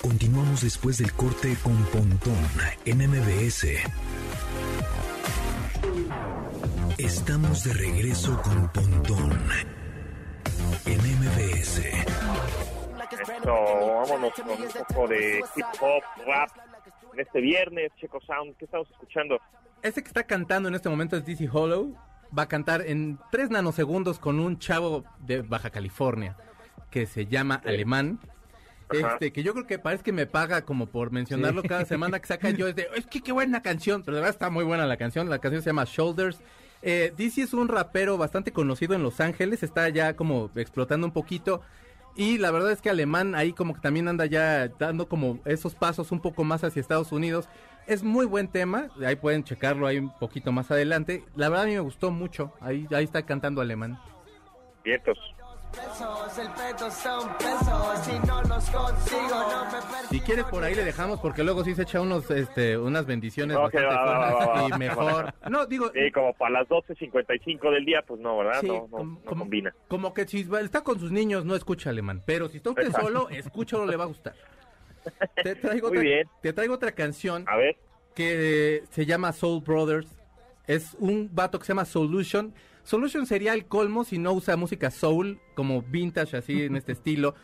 [0.00, 2.36] Continuamos después del corte con Pontón
[2.84, 3.66] en MBS.
[6.98, 9.32] Estamos de regreso con Pontón
[10.86, 11.82] en MBS.
[13.22, 16.50] Esto, vámonos con un poco de hip hop, rap.
[17.14, 19.38] En este viernes, Checo Sound, ¿qué estamos escuchando?
[19.82, 21.94] Ese que está cantando en este momento es DC Hollow.
[22.36, 26.36] Va a cantar en 3 nanosegundos con un chavo de Baja California
[26.90, 28.18] que se llama Alemán.
[28.88, 29.12] Ajá.
[29.14, 31.68] Este, que yo creo que parece que me paga como por mencionarlo Sí.
[31.68, 32.66] cada semana que saca yo.
[32.68, 34.02] Es, de, es que qué buena canción.
[34.02, 35.28] Pero de verdad está muy buena la canción.
[35.28, 36.40] La canción se llama Shoulders.
[36.82, 39.62] Eh, DC es un rapero bastante conocido en Los Ángeles.
[39.62, 41.60] Está ya como explotando un poquito.
[42.14, 45.74] Y la verdad es que Alemán ahí como que también anda ya dando como esos
[45.74, 47.48] pasos un poco más hacia Estados Unidos.
[47.86, 51.24] Es muy buen tema, ahí pueden checarlo ahí un poquito más adelante.
[51.34, 53.98] La verdad a mí me gustó mucho, ahí, ahí está cantando Alemán.
[54.84, 55.18] Vientos.
[60.10, 63.56] Si quieres por ahí le dejamos porque luego sí se echa unos, este, unas bendiciones
[63.56, 65.34] Ok, bastante va, va, va, fuertes va, y mejor.
[65.50, 68.60] No, digo, Sí, como para las 12.55 del día, pues no, ¿verdad?
[68.60, 69.74] Sí, no, no, como, no como- combina.
[69.88, 73.06] como que si está con sus niños no escucha alemán, pero si está usted Exacto.
[73.06, 74.34] solo, escúchalo, le va a gustar.
[75.42, 76.28] Te traigo, Muy otra, bien.
[76.42, 77.76] te traigo otra canción A ver,
[78.14, 80.06] que se llama Soul Brothers.
[80.68, 82.54] Es un vato que se llama Solution.
[82.84, 87.34] Solution sería el colmo si no usa música soul, como vintage, así en este estilo.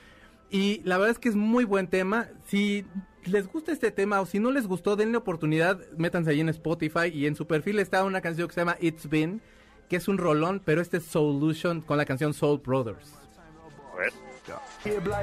[0.51, 2.29] Y la verdad es que es muy buen tema.
[2.47, 2.87] Si
[3.25, 7.09] les gusta este tema o si no les gustó, denle oportunidad, métanse ahí en Spotify
[7.13, 9.43] y en su perfil está una canción que se llama It's Been,
[9.89, 13.19] que es un rolón, pero este es Solution con la canción Soul Brothers.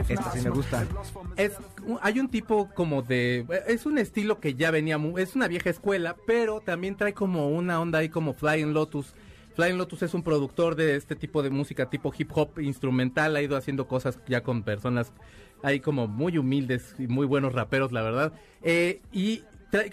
[0.08, 0.86] Esta sí me gusta.
[1.36, 1.54] Es,
[2.02, 3.46] hay un tipo como de...
[3.68, 5.00] Es un estilo que ya venía...
[5.18, 9.14] Es una vieja escuela, pero también trae como una onda ahí como Flying Lotus.
[9.56, 13.36] Flying Lotus es un productor de este tipo de música tipo hip hop instrumental.
[13.36, 15.14] Ha ido haciendo cosas ya con personas
[15.64, 18.34] ahí como muy humildes y muy buenos raperos, la verdad.
[18.62, 19.44] Eh, y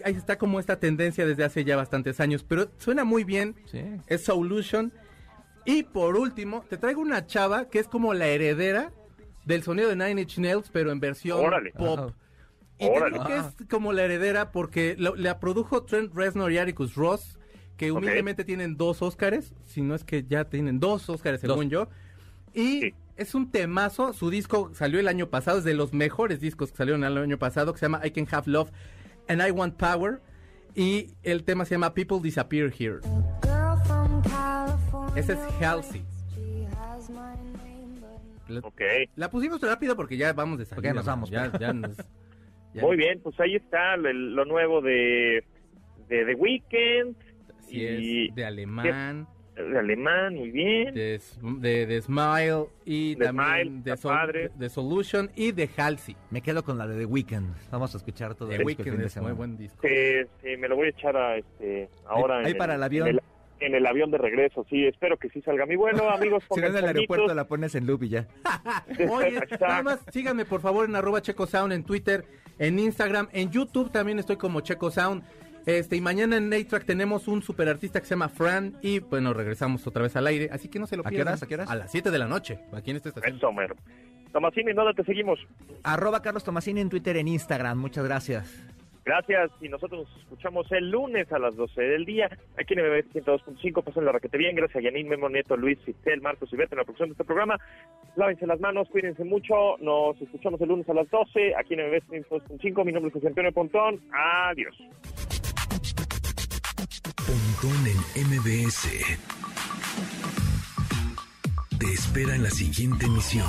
[0.04, 2.44] ahí está como esta tendencia desde hace ya bastantes años.
[2.46, 3.54] Pero suena muy bien.
[3.70, 3.80] Sí.
[4.08, 4.92] Es Solution.
[5.64, 8.92] Y por último, te traigo una chava que es como la heredera
[9.44, 11.70] del sonido de Nine Inch Nails, pero en versión Órale.
[11.72, 11.98] pop.
[12.00, 12.12] Wow.
[12.78, 13.12] Y te Órale.
[13.12, 17.38] digo que es como la heredera porque lo- la produjo Trent Reznor y Atticus Ross,
[17.86, 21.88] que humildemente tienen dos Óscares, si no es que ya tienen dos Óscares según yo.
[22.54, 22.94] Y Sí.
[23.16, 26.76] es un temazo, su disco salió el año pasado, es de los mejores discos que
[26.76, 28.70] salieron el año pasado, que se llama I Can Have Love
[29.28, 30.20] and I Want Power.
[30.74, 33.00] Y el tema se llama People Disappear Here.
[35.16, 36.02] Ese es Halsey.
[38.48, 38.80] La, Ok.
[39.16, 40.76] la pusimos rápido porque ya vamos de salida.
[40.76, 41.96] Porque ya nos vamos, Ya, ya nos-
[42.74, 45.44] ya- Muy bien, pues ahí está lo, lo nuevo de,
[46.08, 47.16] de The Weeknd,
[47.72, 50.94] Así y es, de alemán, de alemán, muy bien.
[50.94, 51.20] de,
[51.60, 54.50] de, de Smile y De también Smile, de, padre.
[54.54, 56.16] de Solution y de Halsey.
[56.30, 57.54] Me quedo con la de The Weeknd.
[57.70, 59.78] Vamos a escuchar todo The el Weeknd es muy buen disco.
[59.82, 63.08] Sí, sí, me lo voy a echar a este ahora Ahí en, para el avión.
[63.08, 63.20] En el,
[63.60, 65.66] en el avión de regreso, sí, espero que sí salga.
[65.66, 68.26] Mi bueno, amigos, Si en el aeropuerto la pones en loop y ya.
[69.10, 72.24] Oye, nada más síganme por favor en arroba Checo Sound en Twitter,
[72.58, 75.22] en Instagram, en YouTube también estoy como Checo Sound.
[75.66, 79.32] Este, y mañana en Nate tenemos un super artista que se llama Fran y bueno,
[79.32, 81.32] regresamos otra vez al aire, así que no se lo ¿A qué pierdan.
[81.34, 81.42] horas?
[81.42, 81.70] ¿A qué horas?
[81.70, 83.36] A las 7 de la noche, aquí en esta estación.
[83.36, 83.76] Eso, mero.
[84.32, 85.38] Tomasini, ¿dónde te seguimos?
[85.84, 87.78] Arroba Carlos Tomasini en Twitter, en Instagram.
[87.78, 88.68] Muchas gracias.
[89.04, 93.12] Gracias y nosotros nos escuchamos el lunes a las 12 del día aquí en MBS
[93.12, 93.82] 102.5.
[93.82, 94.54] Pasen la raquete bien.
[94.54, 97.24] Gracias a Yanin, Memo, Neto, Luis, Cistel, Marcos y Beto en la producción de este
[97.24, 97.58] programa.
[98.14, 99.76] Lávense las manos, cuídense mucho.
[99.80, 102.84] Nos escuchamos el lunes a las 12 aquí en MBS 102.5.
[102.84, 104.00] Mi nombre es José Antonio Pontón.
[104.12, 104.76] Adiós.
[107.32, 108.88] Pontón en MBS.
[111.78, 113.48] Te espera en la siguiente emisión.